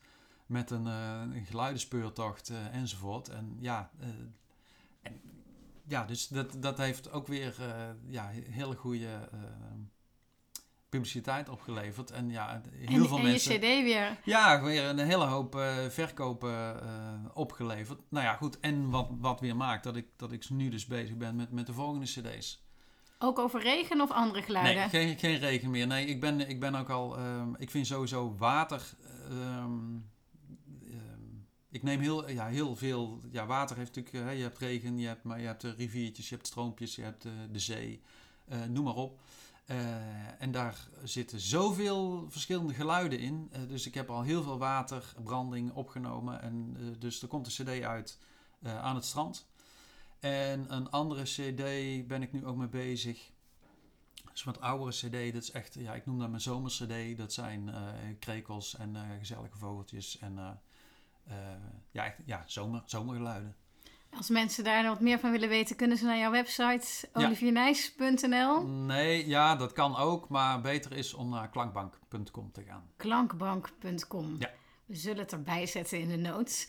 met 0.46 0.70
een, 0.70 0.86
uh, 0.86 1.20
een 1.20 1.44
geluidenspeurtocht 1.44 2.50
uh, 2.50 2.74
enzovoort. 2.74 3.28
En 3.28 3.56
ja, 3.60 3.90
uh, 4.00 4.06
en, 5.02 5.20
ja 5.86 6.04
dus 6.04 6.28
dat, 6.28 6.56
dat 6.58 6.78
heeft 6.78 7.12
ook 7.12 7.26
weer 7.26 7.54
ja, 8.06 8.30
hele 8.50 8.76
goede 8.76 9.28
publiciteit 10.88 11.48
opgeleverd. 11.48 12.10
En 12.10 12.30
ja, 12.30 12.62
heel 12.72 13.02
en, 13.02 13.08
veel 13.08 13.16
en 13.16 13.22
mensen. 13.22 13.52
je 13.52 13.58
CD 13.58 13.82
weer. 13.82 14.18
Ja, 14.24 14.62
weer 14.62 14.84
een 14.84 14.98
hele 14.98 15.24
hoop 15.24 15.60
verkopen 15.88 16.80
opgeleverd. 17.34 18.00
Nou 18.08 18.24
ja, 18.24 18.34
goed. 18.34 18.60
En 18.60 18.90
wat, 18.90 19.08
wat 19.10 19.40
weer 19.40 19.56
maakt 19.56 19.84
dat 19.84 19.96
ik, 19.96 20.06
dat 20.16 20.32
ik 20.32 20.50
nu 20.50 20.68
dus 20.68 20.86
bezig 20.86 21.16
ben 21.16 21.36
met, 21.36 21.50
met 21.50 21.66
de 21.66 21.72
volgende 21.72 22.06
CD's. 22.06 22.64
Ook 23.18 23.38
over 23.38 23.60
regen 23.60 24.00
of 24.00 24.10
andere 24.10 24.42
geluiden? 24.42 24.74
Nee, 24.74 24.88
geen, 24.88 25.18
geen 25.18 25.38
regen 25.38 25.70
meer. 25.70 25.86
Nee, 25.86 26.06
ik 26.06 26.20
ben, 26.20 26.48
ik 26.48 26.60
ben 26.60 26.74
ook 26.74 26.90
al. 26.90 27.18
Um, 27.18 27.54
ik 27.58 27.70
vind 27.70 27.86
sowieso 27.86 28.34
water. 28.38 28.82
Um, 29.30 30.10
ik 31.70 31.82
neem 31.82 32.00
heel, 32.00 32.30
ja, 32.30 32.46
heel 32.46 32.76
veel. 32.76 33.20
Ja, 33.30 33.46
water 33.46 33.76
heeft 33.76 33.94
natuurlijk. 33.94 34.26
Uh, 34.26 34.36
je 34.36 34.42
hebt 34.42 34.58
regen, 34.58 34.98
je 34.98 35.06
hebt, 35.06 35.22
maar 35.22 35.40
je 35.40 35.46
hebt 35.46 35.64
uh, 35.64 35.72
riviertjes, 35.76 36.28
je 36.28 36.34
hebt 36.34 36.46
stroompjes, 36.46 36.94
je 36.94 37.02
hebt 37.02 37.24
uh, 37.24 37.32
de 37.50 37.58
zee. 37.58 38.02
noem 38.68 38.84
maar 38.84 38.94
op. 38.94 39.20
en 40.38 40.50
daar 40.52 40.88
zitten 41.02 41.40
zoveel 41.40 42.26
verschillende 42.30 42.74
geluiden 42.74 43.18
in. 43.18 43.50
dus 43.68 43.86
ik 43.86 43.94
heb 43.94 44.10
al 44.10 44.22
heel 44.22 44.42
veel 44.42 44.58
waterbranding 44.58 45.72
opgenomen. 45.72 46.42
En 46.42 46.76
dus 46.98 47.22
er 47.22 47.28
komt 47.28 47.46
een 47.46 47.64
CD 47.64 47.82
uit 47.82 48.18
aan 48.62 48.94
het 48.94 49.04
strand. 49.04 49.46
En 50.20 50.74
een 50.74 50.90
andere 50.90 51.22
CD 51.22 52.06
ben 52.06 52.22
ik 52.22 52.32
nu 52.32 52.46
ook 52.46 52.56
mee 52.56 52.68
bezig. 52.68 53.30
Dus 54.32 54.44
wat 54.44 54.60
oudere 54.60 54.90
CD, 54.90 55.32
dat 55.32 55.42
is 55.42 55.50
echt, 55.50 55.74
ja, 55.74 55.94
ik 55.94 56.06
noem 56.06 56.18
dat 56.18 56.28
mijn 56.28 56.40
zomer 56.40 56.70
CD. 56.70 57.18
Dat 57.18 57.32
zijn 57.32 57.70
krekels 58.18 58.76
en 58.76 58.96
gezellige 59.18 59.58
vogeltjes 59.58 60.18
en 60.18 60.60
ja, 61.90 62.04
echt, 62.04 62.16
ja 62.24 62.42
zomer, 62.46 62.82
zomergeluiden. 62.84 63.56
Als 64.16 64.28
mensen 64.28 64.64
daar 64.64 64.84
wat 64.84 65.00
meer 65.00 65.18
van 65.18 65.30
willen 65.30 65.48
weten, 65.48 65.76
kunnen 65.76 65.96
ze 65.96 66.04
naar 66.04 66.18
jouw 66.18 66.30
website 66.30 67.08
oliviernijs.nl? 67.12 68.66
Nee, 68.66 69.28
ja, 69.28 69.56
dat 69.56 69.72
kan 69.72 69.96
ook, 69.96 70.28
maar 70.28 70.60
beter 70.60 70.92
is 70.92 71.14
om 71.14 71.28
naar 71.28 71.50
klankbank.com 71.50 72.52
te 72.52 72.62
gaan. 72.62 72.90
Klankbank.com. 72.96 74.36
Ja. 74.38 74.50
We 74.86 74.94
zullen 74.94 75.18
het 75.18 75.32
erbij 75.32 75.66
zetten 75.66 76.00
in 76.00 76.08
de 76.08 76.16
notes. 76.16 76.68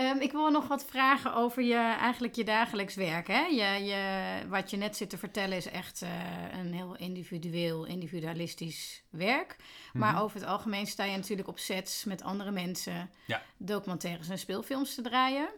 Um, 0.00 0.20
ik 0.20 0.32
wil 0.32 0.50
nog 0.50 0.68
wat 0.68 0.84
vragen 0.84 1.34
over 1.34 1.62
je, 1.62 1.74
eigenlijk 1.74 2.34
je 2.34 2.44
dagelijks 2.44 2.94
werk. 2.94 3.26
Hè? 3.26 3.40
Je, 3.40 3.84
je, 3.84 4.48
wat 4.48 4.70
je 4.70 4.76
net 4.76 4.96
zit 4.96 5.10
te 5.10 5.18
vertellen 5.18 5.56
is 5.56 5.66
echt 5.66 6.02
uh, 6.02 6.10
een 6.52 6.72
heel 6.72 6.96
individueel, 6.96 7.84
individualistisch 7.84 9.02
werk. 9.10 9.56
Maar 9.92 10.10
mm 10.10 10.16
-hmm. 10.16 10.24
over 10.24 10.40
het 10.40 10.48
algemeen 10.48 10.86
sta 10.86 11.04
je 11.04 11.16
natuurlijk 11.16 11.48
op 11.48 11.58
sets 11.58 12.04
met 12.04 12.22
andere 12.22 12.50
mensen 12.50 13.10
ja. 13.26 13.42
documentaires 13.56 14.28
en 14.28 14.38
speelfilms 14.38 14.94
te 14.94 15.02
draaien. 15.02 15.48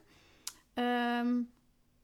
Um, 0.74 1.50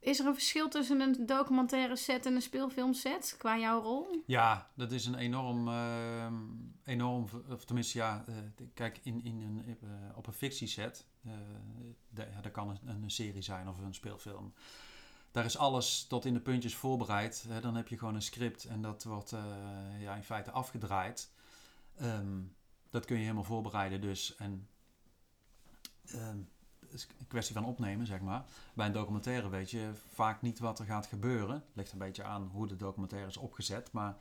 is 0.05 0.21
er 0.21 0.27
een 0.27 0.35
verschil 0.35 0.69
tussen 0.69 1.01
een 1.01 1.27
documentaire 1.27 1.97
set 1.97 2.27
en 2.27 2.35
een 2.35 2.43
speelfilmset 2.43 3.35
qua 3.39 3.59
jouw 3.59 3.83
rol? 3.83 4.23
Ja, 4.27 4.71
dat 4.75 4.93
is 4.93 5.07
een 5.07 5.15
enorm, 5.15 5.69
uh, 5.69 6.27
enorm 6.85 7.27
of 7.51 7.65
tenminste 7.65 7.99
ja, 7.99 8.25
uh, 8.29 8.35
kijk, 8.75 9.01
in, 9.03 9.25
in 9.25 9.41
een, 9.41 9.77
uh, 9.85 9.91
op 10.17 10.27
een 10.27 10.33
fictieset, 10.33 11.07
ja, 12.15 12.41
dat 12.41 12.53
kan 12.53 12.69
een, 12.69 13.03
een, 13.03 13.11
serie 13.11 13.43
zijn 13.43 13.69
of 13.69 13.79
een 13.79 13.95
speelfilm. 13.95 14.55
Daar 15.31 15.45
is 15.45 15.57
alles 15.57 16.07
tot 16.07 16.25
in 16.25 16.35
de 16.35 16.41
puntjes 16.41 16.75
voorbereid. 16.75 17.47
Dan 17.61 17.75
heb 17.75 17.89
je 17.89 17.99
gewoon 17.99 18.15
een 18.15 18.23
script 18.23 18.65
en 18.65 18.83
dat 18.83 19.05
wordt 19.05 19.35
ja, 19.99 20.15
in 20.15 20.25
feite 20.25 20.51
afgedraaid. 20.51 21.31
Um, 22.03 22.57
dat 22.91 23.05
kun 23.05 23.17
je 23.17 23.23
helemaal 23.23 23.45
voorbereiden 23.45 24.01
dus. 24.01 24.37
En 24.37 24.69
um, 26.15 26.49
is 26.89 27.09
een 27.19 27.27
kwestie 27.27 27.55
van 27.55 27.65
opnemen, 27.65 28.07
zeg 28.07 28.21
maar. 28.21 28.45
Bij 28.75 28.87
een 28.87 28.93
documentaire 28.93 29.49
weet 29.49 29.71
je 29.71 29.91
vaak 30.09 30.43
niet 30.43 30.59
wat 30.59 30.79
er 30.79 30.85
gaat 30.85 31.07
gebeuren. 31.07 31.55
Het 31.55 31.75
ligt 31.75 31.93
een 31.93 31.99
beetje 31.99 32.25
aan 32.25 32.47
hoe 32.53 32.67
de 32.67 32.77
documentaire 32.77 33.29
is 33.29 33.37
opgezet. 33.37 33.93
Maar 33.93 34.17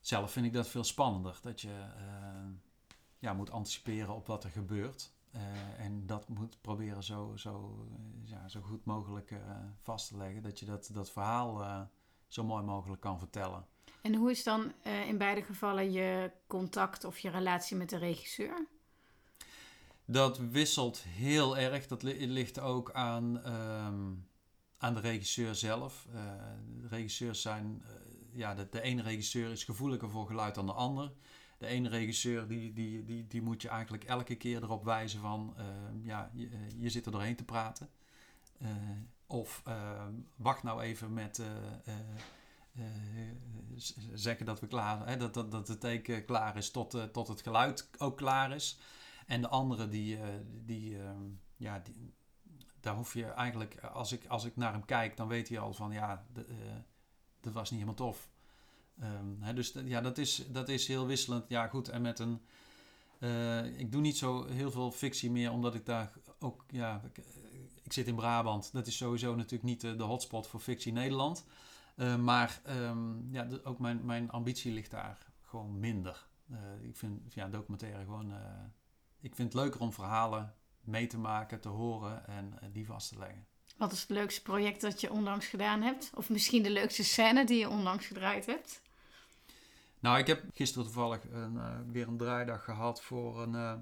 zelf 0.00 0.32
vind 0.32 0.46
ik 0.46 0.52
dat 0.52 0.68
veel 0.68 0.84
spannender. 0.84 1.38
Dat 1.42 1.60
je 1.60 1.84
uh, 1.98 2.52
ja, 3.18 3.32
moet 3.32 3.50
anticiperen 3.50 4.14
op 4.14 4.26
wat 4.26 4.44
er 4.44 4.50
gebeurt. 4.50 5.12
Uh, 5.36 5.84
en 5.84 6.06
dat 6.06 6.28
moet 6.28 6.60
proberen 6.60 7.02
zo, 7.02 7.32
zo, 7.36 7.86
ja, 8.22 8.48
zo 8.48 8.60
goed 8.60 8.84
mogelijk 8.84 9.30
uh, 9.30 9.38
vast 9.82 10.08
te 10.08 10.16
leggen. 10.16 10.42
Dat 10.42 10.58
je 10.58 10.66
dat, 10.66 10.90
dat 10.92 11.10
verhaal 11.10 11.88
zo 12.28 12.44
mooi 12.44 12.64
mogelijk 12.64 13.00
kan 13.00 13.18
vertellen. 13.18 13.66
En 14.02 14.14
hoe 14.14 14.30
is 14.30 14.42
dan 14.42 14.72
in 15.06 15.18
beide 15.18 15.42
gevallen 15.42 15.92
je 15.92 16.30
contact 16.46 17.04
of 17.04 17.18
je 17.18 17.30
relatie 17.30 17.76
met 17.76 17.88
de 17.88 17.96
regisseur? 17.96 18.66
Dat 20.04 20.38
wisselt 20.38 20.98
heel 20.98 21.56
erg. 21.58 21.86
Dat 21.86 22.02
ligt 22.02 22.60
ook 22.60 22.92
aan, 22.92 23.52
um, 23.52 24.28
aan 24.78 24.94
de 24.94 25.00
regisseur 25.00 25.54
zelf. 25.54 26.06
De 26.80 26.88
regisseurs 26.88 27.42
zijn, 27.42 27.82
ja, 28.32 28.54
de, 28.54 28.68
de, 28.70 28.80
ene 28.80 29.02
regisseur 29.02 29.50
is 29.50 29.64
gevoeliger 29.64 30.10
voor 30.10 30.26
geluid 30.26 30.54
dan 30.54 30.66
de 30.66 30.72
ander. 30.72 31.12
De 31.58 31.66
ene 31.66 31.88
regisseur 31.88 32.48
die, 32.48 32.72
die, 32.72 33.04
die, 33.04 33.26
die 33.26 33.42
moet 33.42 33.62
je 33.62 33.68
eigenlijk 33.68 34.04
elke 34.04 34.34
keer 34.34 34.62
erop 34.62 34.84
wijzen 34.84 35.20
van 35.20 35.54
ja, 36.02 36.30
je, 36.34 36.48
je, 36.76 36.90
zit 36.90 37.06
er 37.06 37.12
doorheen 37.12 37.36
te 37.36 37.44
praten. 37.44 37.88
of 39.26 39.62
wacht 40.36 40.62
nou 40.62 40.82
even 40.82 41.12
met 41.12 41.42
zeggen 44.12 44.46
dat 44.46 44.60
we 44.60 44.66
klaar 44.66 45.06
hè, 45.06 45.16
dat, 45.16 45.34
dat, 45.34 45.50
dat 45.50 45.68
het 45.68 45.80
teken 45.80 46.24
klaar 46.24 46.56
is 46.56 46.70
tot, 46.70 47.12
tot 47.12 47.28
het 47.28 47.40
geluid 47.40 47.90
ook 47.98 48.16
klaar 48.16 48.52
is. 48.52 48.78
En 49.26 49.40
de 49.40 49.48
andere 49.48 49.88
die, 49.88 50.18
die, 50.64 50.96
ja, 51.56 51.78
die, 51.78 52.14
daar 52.86 52.94
hoef 52.94 53.14
je 53.14 53.24
eigenlijk, 53.24 53.80
als 53.80 54.12
ik, 54.12 54.26
als 54.26 54.44
ik 54.44 54.56
naar 54.56 54.72
hem 54.72 54.84
kijk, 54.84 55.16
dan 55.16 55.28
weet 55.28 55.48
hij 55.48 55.58
al 55.58 55.72
van 55.72 55.92
ja, 55.92 56.26
dat 57.40 57.52
was 57.52 57.70
niet 57.70 57.80
helemaal 57.80 58.06
tof. 58.06 58.28
Um, 59.02 59.36
hè, 59.40 59.54
dus 59.54 59.72
ja, 59.84 60.00
dat 60.00 60.18
is, 60.18 60.44
dat 60.48 60.68
is 60.68 60.86
heel 60.86 61.06
wisselend. 61.06 61.44
Ja, 61.48 61.66
goed. 61.66 61.88
En 61.88 62.02
met 62.02 62.18
een. 62.18 62.40
Uh, 63.20 63.78
ik 63.78 63.92
doe 63.92 64.00
niet 64.00 64.16
zo 64.16 64.46
heel 64.46 64.70
veel 64.70 64.92
fictie 64.92 65.30
meer, 65.30 65.50
omdat 65.50 65.74
ik 65.74 65.86
daar 65.86 66.12
ook. 66.38 66.64
Ja, 66.70 67.02
ik, 67.82 67.92
zit 67.92 68.06
in 68.06 68.14
Brabant. 68.14 68.72
Dat 68.72 68.86
is 68.86 68.96
sowieso 68.96 69.34
natuurlijk 69.34 69.62
niet 69.62 69.80
de, 69.80 70.02
hotspot 70.02 70.46
voor 70.46 70.60
fictie 70.60 70.92
Nederland. 70.92 71.44
Uh, 71.96 72.16
maar 72.16 72.60
um, 72.68 73.28
ja, 73.32 73.48
ook 73.64 73.78
mijn, 73.78 74.04
mijn 74.04 74.30
ambitie 74.30 74.72
ligt 74.72 74.90
daar 74.90 75.26
gewoon 75.42 75.80
minder. 75.80 76.26
Uh, 76.50 76.58
ik 76.82 76.96
vind 76.96 77.34
ja, 77.34 77.48
documentaire 77.48 78.04
gewoon. 78.04 78.32
ik 79.20 79.34
vind 79.34 79.52
het 79.52 79.62
leuker 79.62 79.80
om 79.80 79.92
verhalen 79.92 80.54
mee 80.80 81.06
te 81.06 81.18
maken, 81.18 81.60
te 81.60 81.68
horen 81.68 82.26
en 82.26 82.58
die 82.72 82.86
vast 82.86 83.08
te 83.08 83.18
leggen. 83.18 83.46
Wat 83.76 83.92
is 83.92 84.00
het 84.00 84.10
leukste 84.10 84.42
project 84.42 84.80
dat 84.80 85.00
je 85.00 85.12
onlangs 85.12 85.46
gedaan 85.46 85.82
hebt? 85.82 86.10
Of 86.14 86.28
misschien 86.28 86.62
de 86.62 86.70
leukste 86.70 87.04
scène 87.04 87.44
die 87.44 87.58
je 87.58 87.68
onlangs 87.68 88.06
gedraaid 88.06 88.46
hebt? 88.46 88.82
Nou, 90.00 90.18
ik 90.18 90.26
heb 90.26 90.44
gisteren 90.54 90.84
toevallig 90.84 91.30
een, 91.30 91.54
uh, 91.54 91.76
weer 91.90 92.08
een 92.08 92.16
draaidag 92.16 92.64
gehad 92.64 93.02
voor 93.02 93.42
een 93.42 93.52
uh, 93.52 93.72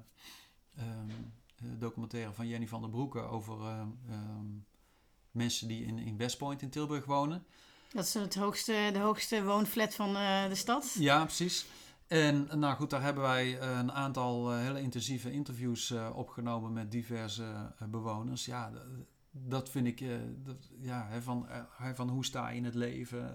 um, 0.79 1.33
documentaire 1.79 2.33
van 2.33 2.47
Jenny 2.47 2.67
van 2.67 2.81
der 2.81 2.89
Broeke 2.89 3.19
over 3.19 3.61
um, 4.09 4.65
mensen 5.31 5.67
die 5.67 5.85
in, 5.85 5.97
in 5.97 6.17
West 6.17 6.37
Point 6.37 6.61
in 6.61 6.69
Tilburg 6.69 7.05
wonen. 7.05 7.45
Dat 7.91 8.05
is 8.05 8.13
het 8.13 8.35
hoogste, 8.35 8.89
de 8.93 8.99
hoogste 8.99 9.43
woonflat 9.43 9.95
van 9.95 10.13
de 10.49 10.55
stad. 10.55 10.95
Ja, 10.99 11.23
precies. 11.23 11.65
En 12.07 12.59
nou 12.59 12.75
goed, 12.75 12.89
daar 12.89 13.01
hebben 13.01 13.23
wij 13.23 13.61
een 13.61 13.91
aantal 13.91 14.51
hele 14.51 14.81
intensieve 14.81 15.31
interviews 15.31 15.93
opgenomen 16.13 16.73
met 16.73 16.91
diverse 16.91 17.73
bewoners. 17.89 18.45
Ja, 18.45 18.71
dat 19.31 19.69
vind 19.69 19.87
ik, 19.87 20.03
dat, 20.43 20.69
ja, 20.79 21.21
van, 21.21 21.47
van 21.93 22.09
hoe 22.09 22.25
sta 22.25 22.49
je 22.49 22.57
in 22.57 22.65
het 22.65 22.75
leven, 22.75 23.33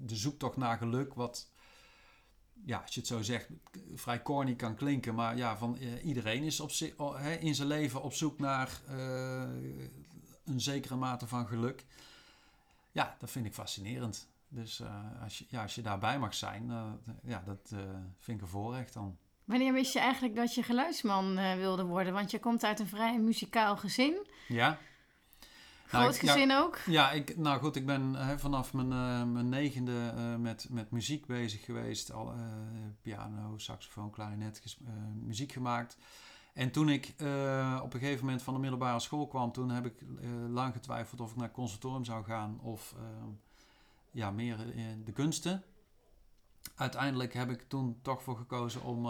de 0.00 0.16
zoektocht 0.16 0.56
naar 0.56 0.78
geluk, 0.78 1.14
wat, 1.14 1.50
ja, 2.64 2.78
als 2.78 2.94
je 2.94 3.00
het 3.00 3.08
zo 3.08 3.22
zegt, 3.22 3.48
vrij 3.94 4.22
corny 4.22 4.54
kan 4.54 4.74
klinken, 4.74 5.14
maar 5.14 5.36
ja, 5.36 5.56
van 5.56 5.76
iedereen 6.02 6.42
is 6.42 6.60
op 6.60 6.70
hè, 7.16 7.34
in 7.34 7.54
zijn 7.54 7.68
leven 7.68 8.02
op 8.02 8.12
zoek 8.12 8.38
naar 8.38 8.80
een 10.44 10.60
zekere 10.60 10.96
mate 10.96 11.26
van 11.26 11.46
geluk. 11.46 11.84
Ja, 12.92 13.16
dat 13.18 13.30
vind 13.30 13.46
ik 13.46 13.54
fascinerend. 13.54 14.28
Dus 14.48 14.82
als, 15.22 15.38
je, 15.38 15.44
ja, 15.48 15.62
als 15.62 15.74
je 15.74 15.82
daarbij 15.82 16.18
mag 16.18 16.34
zijn, 16.34 16.72
ja, 17.22 17.42
dat 17.46 17.74
vind 18.18 18.36
ik 18.36 18.42
een 18.42 18.50
voorrecht 18.50 18.92
dan. 18.92 19.16
Wanneer 19.44 19.72
wist 19.72 19.92
je 19.92 19.98
eigenlijk 19.98 20.36
dat 20.36 20.54
je 20.54 20.62
geluidsman 20.62 21.34
wilde 21.56 21.84
worden? 21.84 22.12
Want 22.12 22.30
je 22.30 22.38
komt 22.38 22.64
uit 22.64 22.80
een 22.80 22.88
vrij 22.88 23.18
muzikaal 23.18 23.76
gezin. 23.76 24.26
Ja. 24.48 24.78
Groot 25.90 26.02
nou, 26.02 26.14
gezin 26.14 26.52
ook? 26.52 26.78
Ja, 26.86 27.10
ik, 27.10 27.36
nou 27.36 27.60
goed, 27.60 27.76
ik 27.76 27.86
ben 27.86 28.14
hè, 28.14 28.38
vanaf 28.38 28.72
mijn, 28.72 28.90
uh, 28.90 29.32
mijn 29.32 29.48
negende 29.48 30.14
uh, 30.16 30.36
met, 30.36 30.66
met 30.70 30.90
muziek 30.90 31.26
bezig 31.26 31.64
geweest. 31.64 32.12
Al, 32.12 32.34
uh, 32.34 32.40
piano, 33.02 33.58
saxofoon, 33.58 34.10
klarinet, 34.10 34.76
muziek 35.14 35.52
gemaakt. 35.52 35.96
En 36.54 36.70
toen 36.70 36.88
ik 36.88 37.14
op 37.82 37.94
een 37.94 38.00
gegeven 38.00 38.24
moment 38.24 38.42
van 38.42 38.54
de 38.54 38.60
middelbare 38.60 39.00
school 39.00 39.26
kwam, 39.26 39.52
toen 39.52 39.70
heb 39.70 39.86
ik 39.86 39.94
lang 40.48 40.72
getwijfeld 40.72 41.20
of 41.20 41.30
ik 41.30 41.36
naar 41.36 41.50
conservatorium 41.50 42.04
zou 42.04 42.24
gaan 42.24 42.60
of 42.60 42.94
ja, 44.10 44.30
meer 44.30 44.56
de 45.04 45.12
kunsten. 45.12 45.62
Uiteindelijk 46.74 47.34
heb 47.34 47.50
ik 47.50 47.68
toen 47.68 47.98
toch 48.02 48.22
voor 48.22 48.36
gekozen 48.36 48.82
om 48.82 49.02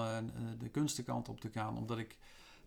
de 0.58 0.68
kunstenkant 0.68 1.28
op 1.28 1.40
te 1.40 1.50
gaan, 1.50 1.76
omdat 1.76 1.98
ik 1.98 2.18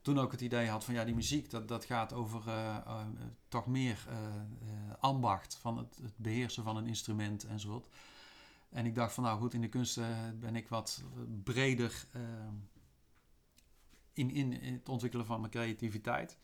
toen 0.03 0.19
ook 0.19 0.31
het 0.31 0.41
idee 0.41 0.67
had 0.67 0.83
van 0.83 0.93
ja, 0.93 1.03
die 1.03 1.15
muziek, 1.15 1.49
dat, 1.49 1.67
dat 1.67 1.85
gaat 1.85 2.13
over 2.13 2.47
uh, 2.47 2.77
uh, 2.87 3.01
toch 3.47 3.67
meer 3.67 4.05
uh, 4.09 4.93
ambacht 4.99 5.55
van 5.55 5.77
het, 5.77 5.99
het, 6.01 6.17
beheersen 6.17 6.63
van 6.63 6.77
een 6.77 6.87
instrument 6.87 7.45
enzovoort. 7.45 7.87
En 8.69 8.85
ik 8.85 8.95
dacht 8.95 9.13
van 9.13 9.23
nou 9.23 9.39
goed, 9.39 9.53
in 9.53 9.61
de 9.61 9.69
kunsten 9.69 10.39
ben 10.39 10.55
ik 10.55 10.67
wat 10.67 11.03
breder 11.43 12.05
in, 14.13 14.31
in, 14.31 14.61
in, 14.61 14.73
het 14.73 14.89
ontwikkelen 14.89 15.25
van 15.25 15.39
mijn 15.39 15.51
creativiteit. 15.51 16.37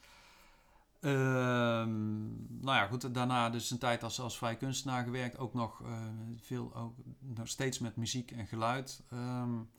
Ehm, 1.00 2.28
nou 2.62 2.78
ja, 2.78 2.88
goed, 2.88 3.14
daarna 3.14 3.50
dus 3.50 3.72
een 3.72 3.78
tijd 3.78 4.04
als, 4.04 4.20
als 4.20 4.38
vrij 4.38 4.58
kunstenaar 4.58 5.04
gewerkt. 5.04 5.38
Ook 5.38 5.54
nog 5.54 5.84
veel, 6.36 6.76
ook 6.76 6.96
nog 7.20 7.48
steeds 7.48 7.80
met 7.80 7.96
muziek 7.96 8.32
en 8.32 8.48
geluid. 8.48 9.04
Um, 9.14 9.70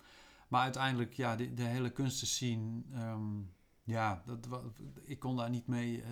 maar 0.48 0.62
uiteindelijk, 0.62 1.14
ja, 1.14 1.36
de, 1.36 1.54
de 1.54 1.62
hele 1.62 1.90
kunstenscene... 1.90 2.82
Um, 2.94 3.50
ja, 3.90 4.22
dat, 4.26 4.62
ik 5.04 5.18
kon 5.18 5.36
daar 5.36 5.50
niet 5.50 5.66
mee 5.66 5.96
uh, 5.96 6.04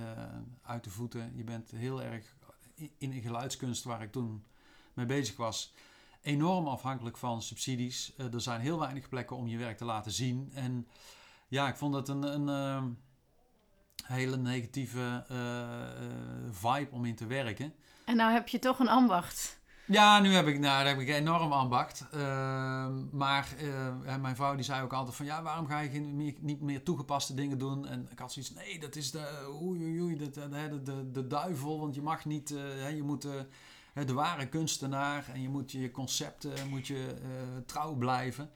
uit 0.63 0.85
de 0.85 0.91
voeten. 0.91 1.33
Je 1.37 1.45
bent 1.45 1.71
heel 1.71 2.03
erg 2.03 2.37
in 2.75 3.13
een 3.13 3.23
geluidskunst 3.23 3.85
waar 3.85 4.03
ik 4.03 4.13
toen 4.13 4.45
mee 4.95 5.07
bezig 5.07 5.37
was. 5.37 5.75
Enorm 6.23 6.67
afhankelijk 6.67 7.17
van 7.17 7.43
subsidies. 7.43 8.13
Uh, 8.17 8.35
er 8.35 8.41
zijn 8.41 8.61
heel 8.61 8.79
weinig 8.79 9.09
plekken 9.09 9.37
om 9.37 9.47
je 9.47 9.59
werk 9.59 9.77
te 9.77 9.85
laten 9.85 10.13
zien. 10.13 10.51
En 10.55 10.89
ja, 11.49 11.69
ik 11.69 11.77
vond 11.77 11.95
het 11.95 12.09
een, 12.09 12.23
een 12.23 12.49
uh, 12.49 12.85
hele 14.05 14.37
negatieve 14.37 15.25
vibe 16.51 16.91
om 16.91 17.05
in 17.05 17.15
te 17.15 17.27
werken. 17.27 17.75
En 18.05 18.17
nou 18.17 18.33
heb 18.33 18.49
je 18.49 18.59
toch 18.59 18.79
een 18.79 18.89
ambacht. 18.89 19.58
Ja, 19.89 20.21
nu 20.21 20.33
heb 20.33 20.47
ik, 20.47 20.59
nou, 20.59 20.87
heb 20.87 20.99
ik 20.99 21.09
enorm 21.09 21.53
ambacht. 21.53 22.07
Uh, 22.15 22.89
maar 23.11 23.49
uh, 23.63 24.17
mijn 24.17 24.37
vrouw 24.37 24.55
die 24.55 24.65
zei 24.65 24.83
ook 24.83 24.93
altijd 24.93 25.17
van... 25.17 25.27
Ja, 25.27 25.43
waarom 25.43 25.67
ga 25.67 25.81
je 25.81 26.01
meer, 26.01 26.35
niet 26.41 26.61
meer 26.61 26.83
toegepaste 26.83 27.35
dingen 27.35 27.59
doen? 27.59 27.87
En 27.87 28.09
ik 28.11 28.19
had 28.19 28.33
zoiets 28.33 28.55
nee, 28.55 28.81
dat 28.81 28.97
is 28.97 29.11
de, 29.11 29.49
oei, 29.63 29.83
oei, 29.83 30.01
oei, 30.01 30.17
de, 30.17 30.31
de, 30.31 30.83
de, 30.83 31.11
de 31.11 31.27
duivel. 31.27 31.81
Want 31.81 31.95
je 31.95 32.03
mag 32.03 32.25
niet... 32.25 32.51
Uh, 32.51 32.97
je 32.97 33.03
moet 33.03 33.27
de 33.93 34.13
ware 34.13 34.49
kunstenaar... 34.49 35.29
en 35.33 35.43
je 35.43 35.49
moet 35.49 35.73
je 35.73 35.91
concepten 35.91 36.69
moet 36.69 36.87
je, 36.87 37.15
trouw 37.67 37.95
blijven. 37.95 38.51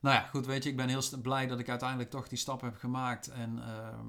Nou 0.00 0.16
ja, 0.16 0.22
goed, 0.26 0.46
weet 0.46 0.62
je, 0.62 0.70
ik 0.70 0.76
ben 0.76 0.88
heel 0.88 1.02
blij 1.22 1.46
dat 1.46 1.58
ik 1.58 1.68
uiteindelijk 1.68 2.10
toch 2.10 2.28
die 2.28 2.38
stap 2.38 2.60
heb 2.60 2.76
gemaakt. 2.76 3.28
En 3.28 3.62
ehm, 3.66 4.06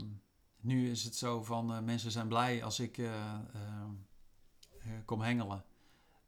nu 0.62 0.90
is 0.90 1.04
het 1.04 1.16
zo 1.16 1.44
van... 1.44 1.86
mensen 1.86 2.12
zijn 2.12 2.28
blij 2.28 2.64
als 2.64 2.80
ik 2.80 2.98
ehm, 2.98 3.92
kom 5.06 5.22
hengelen. 5.22 5.64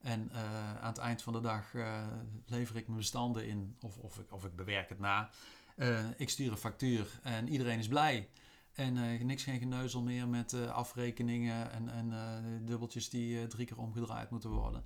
En 0.07 0.29
uh, 0.33 0.77
aan 0.79 0.87
het 0.87 0.97
eind 0.97 1.21
van 1.21 1.33
de 1.33 1.41
dag 1.41 1.73
uh, 1.73 2.07
lever 2.45 2.75
ik 2.75 2.85
mijn 2.85 2.97
bestanden 2.97 3.47
in 3.47 3.75
of, 3.81 3.97
of, 3.97 4.19
ik, 4.19 4.31
of 4.31 4.45
ik 4.45 4.55
bewerk 4.55 4.89
het 4.89 4.99
na. 4.99 5.29
Uh, 5.75 5.99
ik 6.17 6.29
stuur 6.29 6.51
een 6.51 6.57
factuur 6.57 7.19
en 7.23 7.47
iedereen 7.47 7.79
is 7.79 7.87
blij. 7.87 8.29
En 8.73 9.25
niks 9.25 9.43
geen 9.43 9.59
geneuzel 9.59 10.01
meer 10.01 10.27
met 10.27 10.53
afrekeningen 10.69 11.71
en, 11.71 11.89
en 11.89 12.65
dubbeltjes 12.65 13.09
die 13.09 13.47
drie 13.47 13.65
keer 13.65 13.77
omgedraaid 13.77 14.29
moeten 14.29 14.49
worden. 14.49 14.83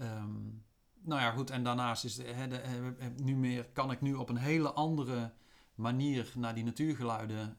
Um, 0.00 0.64
nou 1.00 1.20
ja, 1.20 1.30
goed. 1.30 1.50
En 1.50 1.64
daarnaast 1.64 2.04
is 2.04 2.14
de, 2.14 3.12
nu 3.16 3.36
meer, 3.36 3.68
kan 3.72 3.90
ik 3.90 4.00
nu 4.00 4.14
op 4.14 4.28
een 4.28 4.36
hele 4.36 4.72
andere 4.72 5.32
manier 5.74 6.32
naar 6.36 6.54
die 6.54 6.64
natuurgeluiden 6.64 7.56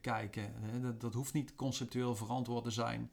kijken. 0.00 0.52
Dat, 0.82 1.00
dat 1.00 1.14
hoeft 1.14 1.32
niet 1.32 1.54
conceptueel 1.54 2.16
verantwoord 2.16 2.64
te 2.64 2.70
zijn 2.70 3.10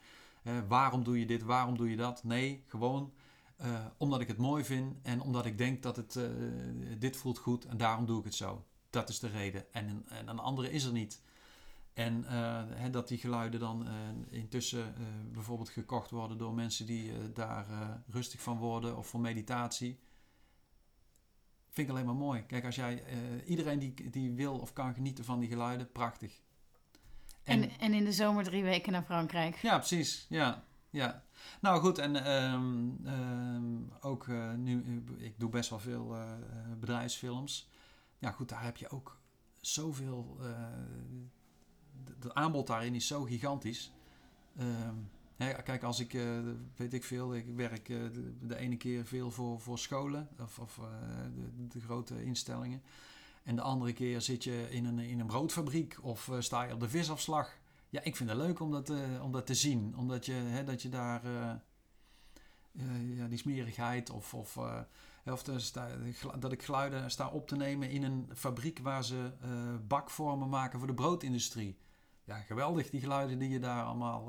waarom 0.68 1.04
doe 1.04 1.20
je 1.20 1.26
dit, 1.26 1.44
waarom 1.44 1.78
doe 1.78 1.90
je 1.90 1.96
dat? 1.96 2.24
Nee, 2.24 2.64
gewoon 2.68 3.14
uh, 3.62 3.86
omdat 3.98 4.22
ik 4.22 4.28
het 4.28 4.38
mooi 4.38 4.64
vind 4.64 4.96
en 5.02 5.22
omdat 5.22 5.46
ik 5.46 5.58
denk 5.58 5.84
dat 5.84 5.96
het, 5.96 6.16
uh, 6.16 6.26
dit 6.98 7.18
voelt 7.18 7.38
goed 7.38 7.66
en 7.66 7.78
daarom 7.78 8.06
doe 8.06 8.20
ik 8.20 8.26
het 8.26 8.36
zo. 8.36 8.66
Dat 8.90 9.10
is 9.10 9.20
de 9.20 9.28
reden. 9.28 9.74
En, 9.74 10.06
en 10.08 10.28
een 10.28 10.40
andere 10.40 10.72
is 10.72 10.84
er 10.84 10.92
niet. 10.92 11.22
En 11.94 12.24
hè, 12.76 12.90
dat 12.90 13.08
die 13.08 13.18
geluiden 13.18 13.60
dan 13.60 13.88
intussen 14.30 14.94
bijvoorbeeld 15.32 15.70
gekocht 15.70 16.10
worden 16.10 16.38
door 16.38 16.54
mensen 16.54 16.86
die 16.86 17.32
daar 17.34 17.66
rustig 18.08 18.42
van 18.42 18.58
worden 18.58 18.98
of 18.98 19.08
voor 19.08 19.20
meditatie. 19.20 20.00
Vind 21.70 21.88
ik 21.88 21.94
alleen 21.94 22.06
maar 22.06 22.16
mooi. 22.16 22.46
Kijk, 22.46 22.66
als 22.66 22.76
jij, 22.76 23.04
iedereen 23.46 23.80
die, 23.80 24.10
die 24.10 24.32
wil 24.32 24.60
of 24.60 24.74
kan 24.74 24.94
genieten 24.94 25.26
van 25.26 25.40
die 25.40 25.50
geluiden, 25.50 25.92
prachtig. 25.92 26.42
En, 27.44 27.80
en, 27.80 27.94
in 27.94 28.04
de 28.04 28.12
zomer 28.12 28.44
drie 28.44 28.64
weken 28.64 28.92
naar 28.92 29.04
Frankrijk. 29.04 29.56
Ja, 29.56 29.78
precies. 29.78 30.26
Ja, 30.30 30.64
ja. 30.90 31.24
Nou 31.62 31.80
goed, 31.80 31.98
en 31.98 32.32
um, 32.32 33.08
um, 33.08 33.92
ook 34.02 34.28
uh, 34.28 34.54
nu, 34.54 35.04
ik 35.18 35.40
doe 35.40 35.50
best 35.50 35.70
wel 35.70 35.80
veel 35.80 36.16
uh, 36.16 36.32
bedrijfsfilms. 36.80 37.70
Ja 38.18 38.32
goed, 38.32 38.50
daar 38.50 38.64
heb 38.64 38.78
je 38.78 38.90
ook 38.90 39.20
zoveel, 39.60 40.38
uh, 40.42 40.48
het 42.20 42.34
aanbod 42.34 42.68
daarin 42.68 42.96
is 42.96 43.08
zo 43.08 43.24
gigantisch. 43.24 43.92
Um, 44.60 45.10
Hè, 45.36 45.62
kijk, 45.62 45.84
als 45.84 46.00
ik, 46.00 46.14
eh, 46.14 46.40
weet 46.76 46.94
ik 46.94 47.04
veel, 47.04 47.36
ik 47.36 47.46
werk 47.56 47.90
eh, 47.90 47.98
de, 48.14 48.34
de 48.42 48.56
ene 48.56 48.78
keer 48.78 49.06
veel 49.06 49.32
voor, 49.32 49.60
voor 49.60 49.80
scholen 49.80 50.30
of, 50.40 50.60
of 50.60 50.78
eh, 50.78 50.84
de, 51.36 51.68
de 51.68 51.80
grote 51.80 52.24
instellingen. 52.24 52.82
En 53.44 53.56
de 53.56 53.62
andere 53.62 53.94
keer 53.94 54.22
zit 54.22 54.44
je 54.44 54.68
in 54.70 54.86
een, 54.86 55.00
in 55.00 55.20
een 55.20 55.26
broodfabriek 55.26 55.98
of 56.02 56.30
eh, 56.30 56.36
sta 56.40 56.64
je 56.64 56.74
op 56.74 56.80
de 56.80 56.90
visafslag. 56.90 57.58
Ja, 57.90 58.02
ik 58.02 58.16
vind 58.16 58.30
het 58.30 58.38
leuk 58.38 58.60
om 58.60 58.72
dat, 58.72 58.90
eh, 58.90 59.24
om 59.24 59.32
dat 59.32 59.46
te 59.46 59.54
zien. 59.54 59.94
Omdat 59.98 60.26
je, 60.26 60.34
hè, 60.34 60.64
dat 60.64 60.82
je 60.82 60.90
daar 60.90 61.26
eh, 61.26 63.18
ja, 63.18 63.28
die 63.28 63.38
smerigheid 63.38 64.10
of, 64.10 64.34
of, 64.34 64.58
of 65.26 65.44
dat 66.40 66.52
ik 66.52 66.64
geluiden 66.64 67.12
sta 67.12 67.28
op 67.28 67.48
te 67.48 67.56
nemen 67.56 67.90
in 67.90 68.04
een 68.04 68.30
fabriek 68.36 68.80
waar 68.80 69.04
ze 69.04 69.32
bakvormen 69.88 70.50
maken 70.50 70.80
voor 70.80 70.88
de 70.88 70.94
broodindustrie. 70.94 71.78
Ja, 72.24 72.38
geweldig 72.38 72.90
die 72.90 73.02
geluiden 73.02 73.40
die 73.40 73.50
je 73.50 73.60
daar 73.60 73.84
allemaal 73.84 74.24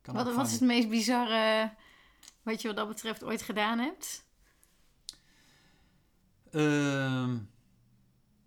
kan 0.00 0.14
Wat, 0.14 0.34
wat 0.34 0.46
is 0.46 0.52
het 0.52 0.60
meest 0.60 0.88
bizarre 0.88 1.72
wat 2.46 2.62
je 2.62 2.68
wat 2.68 2.76
dat 2.76 2.88
betreft 2.88 3.24
ooit 3.24 3.42
gedaan 3.42 3.78
hebt? 3.78 4.24
Ehm, 6.50 7.38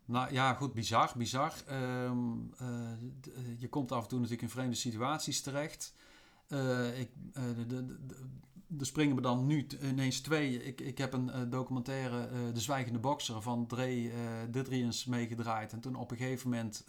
nou 0.10 0.34
ja, 0.34 0.54
goed, 0.54 0.74
bizar, 0.74 1.12
bizar. 1.18 1.54
Ehm, 1.68 2.18
eh, 2.58 2.92
eh, 2.92 2.98
je 3.60 3.70
komt 3.70 3.92
af 3.92 4.04
en 4.04 4.10
toe 4.10 4.18
natuurlijk 4.18 4.44
in 4.48 4.54
vreemde 4.54 4.76
situaties 4.76 5.42
terecht. 5.42 5.94
Eh, 6.48 7.00
ik, 7.00 7.10
de, 7.34 7.66
de, 7.68 8.06
de- 8.68 8.86
springen 8.86 9.16
me 9.16 9.22
dan 9.22 9.46
nu 9.46 9.68
ineens 9.82 10.22
twee. 10.22 10.64
Ik, 10.64 10.82
ik 10.82 10.98
heb 10.98 11.14
een 11.14 11.50
documentaire, 11.50 12.52
De 12.52 12.60
Zwijgende 12.60 13.00
Bokser, 13.00 13.42
van 13.42 13.68
Dre 13.68 14.12
Didriens 14.50 15.06
meegedraaid. 15.06 15.74
En 15.74 15.80
toen 15.80 15.96
op 15.96 16.12
een 16.12 16.18
gegeven 16.18 16.50
moment, 16.50 16.86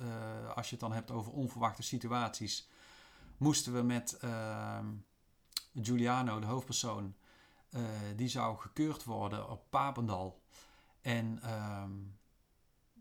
als 0.55 0.67
je 0.67 0.71
het 0.71 0.81
dan 0.81 0.93
hebt 0.93 1.11
over 1.11 1.33
onverwachte 1.33 1.83
situaties, 1.83 2.69
moesten 3.37 3.73
we 3.73 3.83
met 3.83 4.19
ehm, 4.21 4.87
Giuliano, 5.75 6.41
de 6.41 6.47
hoofdpersoon, 6.47 7.15
die 8.17 8.29
zou 8.29 8.59
gekeurd 8.59 9.05
worden 9.05 9.51
op 9.51 9.71
Papendal. 9.71 10.43
En 11.01 11.39
ehm, 11.43 11.91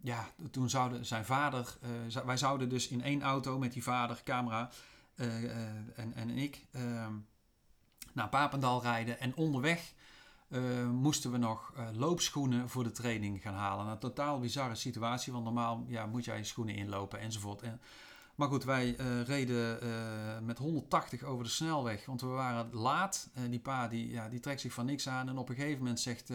ja, 0.01 0.27
toen 0.51 0.69
zouden 0.69 1.05
zijn 1.05 1.25
vader, 1.25 1.77
eh, 1.81 2.25
wij 2.25 2.37
zouden 2.37 2.69
dus 2.69 2.87
in 2.87 3.03
één 3.03 3.21
auto 3.21 3.59
met 3.59 3.73
die 3.73 3.83
vader, 3.83 4.21
camera 4.23 4.69
eh, 5.15 5.43
eh, 5.43 5.67
en, 5.95 6.13
en 6.13 6.29
ik 6.29 6.65
ehm, 6.71 7.13
naar 8.13 8.29
Papendal 8.29 8.81
rijden. 8.81 9.19
En 9.19 9.35
onderweg 9.35 9.93
moesten 10.91 11.31
we 11.31 11.37
nog 11.37 11.73
loopschoenen 11.93 12.69
voor 12.69 12.83
de 12.83 12.91
training 12.91 13.41
gaan 13.41 13.53
halen. 13.53 13.87
Een 13.87 13.99
totaal 13.99 14.39
bizarre 14.39 14.75
situatie, 14.75 15.33
want 15.33 15.43
normaal 15.43 15.85
ja, 15.87 16.05
moet 16.05 16.25
jij 16.25 16.43
schoenen 16.43 16.75
inlopen 16.75 17.19
enzovoort. 17.19 17.61
En, 17.61 17.81
maar 18.35 18.47
goed, 18.47 18.63
wij 18.63 18.91
reden 19.25 20.45
met 20.45 20.57
180 20.57 21.23
over 21.23 21.43
de 21.43 21.49
snelweg, 21.49 22.05
want 22.05 22.21
we 22.21 22.27
waren 22.27 22.73
laat. 22.73 23.29
Die 23.49 23.59
pa 23.59 23.87
die, 23.87 24.09
ja, 24.09 24.29
die 24.29 24.39
trekt 24.39 24.61
zich 24.61 24.73
van 24.73 24.85
niks 24.85 25.09
aan. 25.09 25.29
En 25.29 25.37
op 25.37 25.49
een 25.49 25.55
gegeven 25.55 25.77
moment 25.77 25.99
zegt 25.99 26.31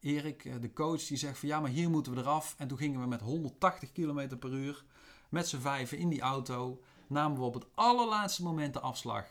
Erik, 0.00 0.44
eh, 0.44 0.54
de 0.60 0.72
coach, 0.72 1.06
die 1.06 1.16
zegt 1.16 1.38
van 1.38 1.48
ja, 1.48 1.60
maar 1.60 1.70
hier 1.70 1.90
moeten 1.90 2.14
we 2.14 2.20
eraf. 2.20 2.54
En 2.58 2.68
toen 2.68 2.78
gingen 2.78 3.00
we 3.00 3.06
met 3.06 3.20
180 3.20 3.92
km 3.92 4.36
per 4.38 4.52
uur 4.52 4.84
met 5.28 5.48
z'n 5.48 5.58
vijven 5.58 5.98
in 5.98 6.08
die 6.08 6.20
auto. 6.20 6.82
Namen 7.06 7.38
we 7.38 7.44
op 7.44 7.54
het 7.54 7.66
allerlaatste 7.74 8.42
moment 8.42 8.72
de 8.72 8.80
afslag. 8.80 9.26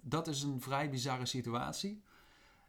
Dat 0.00 0.26
is 0.28 0.42
een 0.42 0.60
vrij 0.60 0.90
bizarre 0.90 1.26
situatie. 1.26 2.02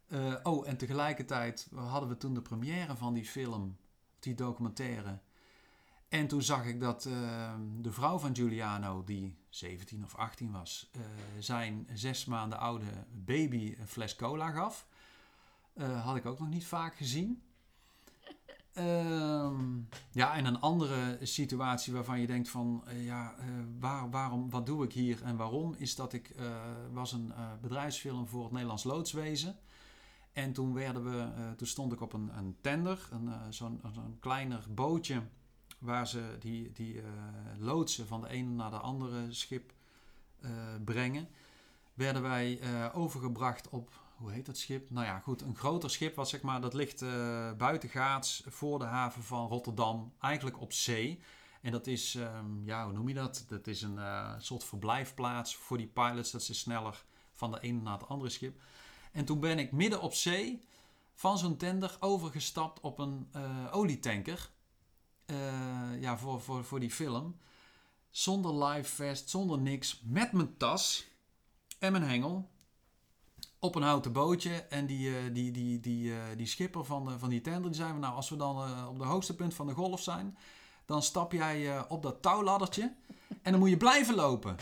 Eh, 0.08 0.36
oh, 0.44 0.68
en 0.68 0.78
tegelijkertijd 0.78 1.70
hadden 1.76 2.10
we 2.10 2.18
toen 2.18 2.34
de 2.34 2.42
première 2.42 2.96
van 2.96 3.14
die 3.14 3.26
film, 3.26 3.78
die 4.20 4.36
documentaire. 4.36 5.20
En 6.10 6.28
toen 6.28 6.42
zag 6.42 6.66
ik 6.66 6.80
dat 6.80 7.06
eh, 7.06 7.54
de 7.78 7.92
vrouw 7.92 8.18
van 8.18 8.36
Giuliano, 8.36 9.04
die 9.04 9.38
17 9.50 10.04
of 10.04 10.16
18 10.16 10.52
was, 10.52 10.92
zijn 11.40 11.88
zes 11.94 12.26
maanden 12.26 12.60
oude 12.60 12.86
baby 13.12 13.76
een 13.80 13.88
fles 13.88 14.16
cola 14.16 14.52
gaf. 14.52 14.88
Eh, 15.74 16.06
had 16.06 16.16
ik 16.16 16.26
ook 16.26 16.40
nog 16.40 16.50
niet 16.50 16.66
vaak 16.66 16.96
gezien. 16.96 17.42
Ehm, 18.74 19.80
ja, 20.12 20.36
en 20.36 20.46
een 20.46 20.60
andere 20.60 21.18
situatie 21.22 21.94
waarvan 21.94 22.20
je 22.20 22.28
denkt 22.28 22.50
van, 22.50 22.84
eh, 22.86 23.06
ja, 23.06 23.36
eh, 23.38 23.46
waar, 23.80 24.10
waarom, 24.10 24.50
wat 24.50 24.66
doe 24.66 24.84
ik 24.84 24.94
hier 24.94 25.24
en 25.24 25.36
waarom, 25.36 25.74
is 25.78 25.96
dat 25.96 26.14
ik, 26.14 26.36
was 26.92 27.12
een 27.12 27.34
bedrijfsfilm 27.62 28.28
voor 28.28 28.44
het 28.44 28.52
Nederlands 28.52 28.84
Loodswezen. 28.84 29.56
En 30.34 30.54
toen, 30.54 30.74
werden 30.74 31.04
we, 31.04 31.54
toen 31.56 31.68
stond 31.68 31.94
ik 31.94 32.02
op 32.02 32.14
een, 32.14 32.38
een 32.38 32.58
tender, 32.62 33.10
een, 33.12 33.54
zo'n 33.54 33.82
zo'n 33.94 34.18
kleiner 34.20 34.66
bootje, 34.70 35.22
waar 35.80 36.08
ze 36.08 36.36
die, 36.40 36.72
die 36.72 37.02
loodsen 37.58 38.08
van 38.08 38.22
de 38.22 38.28
ene 38.28 38.50
naar 38.50 38.70
de 38.70 38.80
andere 38.80 39.34
schip 39.34 39.74
brengen. 40.84 41.28
Werden 41.94 42.22
wij 42.22 42.60
overgebracht 42.94 43.70
op, 43.70 43.90
hoe 44.22 44.32
heet 44.32 44.46
dat 44.46 44.58
schip? 44.58 44.90
Nou 44.90 45.06
ja, 45.06 45.20
goed, 45.20 45.42
een 45.42 45.56
groter 45.56 45.90
schip, 45.90 46.16
wat 46.16 46.30
zeg 46.30 46.42
maar, 46.42 46.62
dat 46.62 46.74
ligt 46.74 47.02
eh 47.02 47.52
buitengaats 47.58 48.44
voor 48.48 48.80
de 48.80 48.86
haven 48.86 49.24
van 49.24 49.48
Rotterdam, 49.48 50.14
eigenlijk 50.20 50.62
op 50.62 50.74
zee. 50.74 51.22
En 51.62 51.72
dat 51.72 51.88
is, 51.88 52.16
ehm, 52.16 52.66
ja, 52.66 52.84
hoe 52.84 52.94
noem 52.94 53.08
je 53.08 53.14
dat? 53.14 53.46
Dat 53.48 53.68
is 53.68 53.82
een 53.82 53.98
eh, 53.98 54.34
soort 54.38 54.64
verblijfplaats 54.64 55.56
voor 55.56 55.78
die 55.78 55.88
pilots, 55.88 56.32
dat 56.32 56.44
ze 56.44 56.54
sneller 56.54 57.04
van 57.32 57.52
de 57.52 57.60
ene 57.60 57.82
naar 57.82 58.00
het 58.00 58.08
andere 58.08 58.30
schip. 58.30 58.62
En 59.12 59.26
toen 59.26 59.40
ben 59.40 59.60
ik 59.60 59.72
midden 59.72 60.02
op 60.02 60.14
zee 60.14 60.66
van 61.14 61.38
zo'n 61.38 61.58
tender 61.58 61.98
overgestapt 62.00 62.80
op 62.80 63.00
een 63.00 63.30
eh, 63.32 63.68
olietanker. 63.72 64.50
Ja, 66.00 66.18
voor, 66.18 66.42
voor, 66.42 66.64
voor 66.64 66.80
die 66.80 66.92
film. 66.92 67.38
Zonder 68.10 68.64
live 68.64 68.96
vest, 68.96 69.30
zonder 69.30 69.60
niks. 69.60 70.02
Met 70.04 70.32
mijn 70.32 70.58
tas 70.58 71.08
en 71.80 71.92
mijn 71.92 72.04
hengel. 72.04 72.50
Op 73.64 73.76
een 73.76 73.82
houten 73.82 74.12
bootje. 74.12 74.52
En 74.52 74.86
die, 74.86 75.18
eh, 75.18 75.34
die, 75.34 75.52
die, 75.52 75.80
die, 75.80 76.14
eh, 76.14 76.22
die 76.38 76.48
schipper 76.48 76.86
van, 76.86 77.06
de, 77.06 77.20
van 77.20 77.30
die 77.30 77.42
tender, 77.42 77.72
die 77.72 77.80
zei 77.82 77.94
nou, 77.94 78.16
als 78.16 78.30
we 78.30 78.36
dan 78.36 78.64
eh, 78.64 78.88
op 78.90 79.00
de 79.00 79.06
hoogste 79.06 79.36
punt 79.36 79.54
van 79.54 79.68
de 79.68 79.74
golf 79.74 80.02
zijn, 80.02 80.38
dan 80.92 81.04
stap 81.04 81.32
jij 81.32 81.76
eh, 81.76 81.84
op 81.88 82.04
dat 82.04 82.22
touwladdertje 82.22 82.96
en 83.42 83.52
dan 83.52 83.60
moet 83.60 83.70
je 83.70 83.78
blijven 83.78 84.16
lopen. 84.16 84.58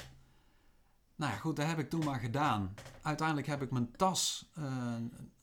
Nou 1.16 1.32
ja, 1.32 1.38
goed, 1.38 1.56
dat 1.56 1.66
heb 1.66 1.80
ik 1.80 1.90
toen 1.90 2.06
maar 2.06 2.20
gedaan. 2.20 2.74
Uiteindelijk 3.02 3.48
heb 3.48 3.62
ik 3.62 3.72
mijn 3.72 3.92
tas 3.96 4.50
eh, 4.54 4.96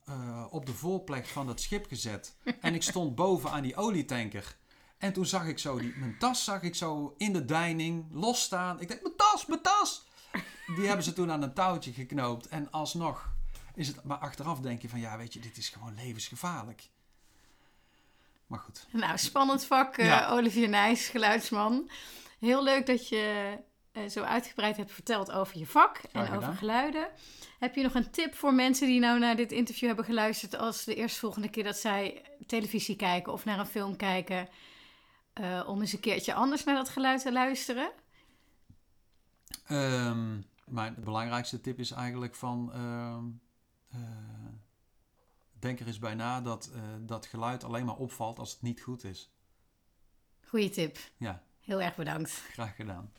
eh, 0.04 0.44
op 0.50 0.66
de 0.66 0.72
voorplek 0.72 1.26
van 1.26 1.48
het 1.48 1.60
schip 1.60 1.86
gezet. 1.86 2.36
En 2.60 2.74
ik 2.74 2.82
stond 2.82 3.14
boven 3.14 3.50
aan 3.50 3.62
die 3.62 3.76
olietanker. 3.76 4.56
En 4.98 5.12
toen 5.12 5.26
zag 5.26 5.46
ik 5.46 5.58
zo, 5.58 5.78
die, 5.78 5.94
mijn 5.96 6.18
tas 6.18 6.44
zag 6.44 6.62
ik 6.62 6.74
zo 6.74 7.14
in 7.16 7.32
de 7.32 7.44
deining 7.44 8.06
losstaan. 8.10 8.80
Ik 8.80 8.88
dacht, 8.88 9.02
mijn 9.02 9.16
tas, 9.16 9.46
mijn 9.46 9.62
tas! 9.62 10.06
Die 10.76 10.86
hebben 10.86 11.04
ze 11.04 11.12
toen 11.12 11.30
aan 11.30 11.42
een 11.42 11.54
touwtje 11.54 11.92
geknoopt. 11.92 12.48
En 12.48 12.70
alsnog 12.70 13.35
is 13.76 13.88
het, 13.88 14.04
maar 14.04 14.18
achteraf 14.18 14.60
denk 14.60 14.82
je 14.82 14.88
van, 14.88 15.00
ja, 15.00 15.16
weet 15.16 15.32
je, 15.32 15.40
dit 15.40 15.56
is 15.56 15.68
gewoon 15.68 15.94
levensgevaarlijk. 15.94 16.88
Maar 18.46 18.58
goed. 18.58 18.86
Nou, 18.90 19.18
spannend 19.18 19.64
vak, 19.64 19.96
eh. 19.96 20.28
Olivier 20.32 20.68
Nijs, 20.68 21.08
geluidsman. 21.08 21.90
Heel 22.38 22.62
leuk 22.62 22.86
dat 22.86 23.08
je 23.08 23.56
eh, 23.92 24.06
zo 24.08 24.22
uitgebreid 24.22 24.76
hebt 24.76 24.92
verteld 24.92 25.32
over 25.32 25.58
je 25.58 25.66
vak 25.66 25.96
en 25.96 26.24
gedaan. 26.24 26.36
over 26.36 26.52
geluiden. 26.54 27.08
Heb 27.58 27.74
je 27.74 27.82
nog 27.82 27.94
een 27.94 28.10
tip 28.10 28.34
voor 28.34 28.54
mensen 28.54 28.86
die 28.86 29.00
nou 29.00 29.18
naar 29.18 29.36
dit 29.36 29.52
interview 29.52 29.86
hebben 29.86 30.04
geluisterd... 30.04 30.56
als 30.56 30.84
de 30.84 30.94
eerstvolgende 30.94 31.50
keer 31.50 31.64
dat 31.64 31.76
zij 31.76 32.22
televisie 32.46 32.96
kijken 32.96 33.32
of 33.32 33.44
naar 33.44 33.58
een 33.58 33.66
film 33.66 33.96
kijken... 33.96 34.48
eh, 35.32 35.62
om 35.66 35.80
eens 35.80 35.92
een 35.92 36.00
keertje 36.00 36.34
anders 36.34 36.64
naar 36.64 36.74
dat 36.74 36.88
geluid 36.88 37.22
te 37.22 37.32
luisteren? 37.32 37.90
Ehm, 39.66 40.40
mijn 40.64 40.94
belangrijkste 40.98 41.60
tip 41.60 41.78
is 41.78 41.90
eigenlijk 41.90 42.34
van... 42.34 42.72
ehm, 42.72 43.24
eh, 43.24 43.45
denk 45.58 45.80
er 45.80 45.86
eens 45.86 45.98
bij 45.98 46.14
na 46.14 46.40
dat 46.40 46.70
eh, 46.74 46.80
dat 47.00 47.26
geluid 47.26 47.64
alleen 47.64 47.84
maar 47.84 47.96
opvalt 47.96 48.38
als 48.38 48.52
het 48.52 48.62
niet 48.62 48.80
goed 48.80 49.04
is. 49.04 49.30
Goeie 50.46 50.70
tip. 50.70 50.98
Ja, 51.16 51.42
Heel 51.60 51.80
erg 51.82 51.96
bedankt. 51.96 52.30
graag 52.30 52.76
gedaan. 52.76 53.12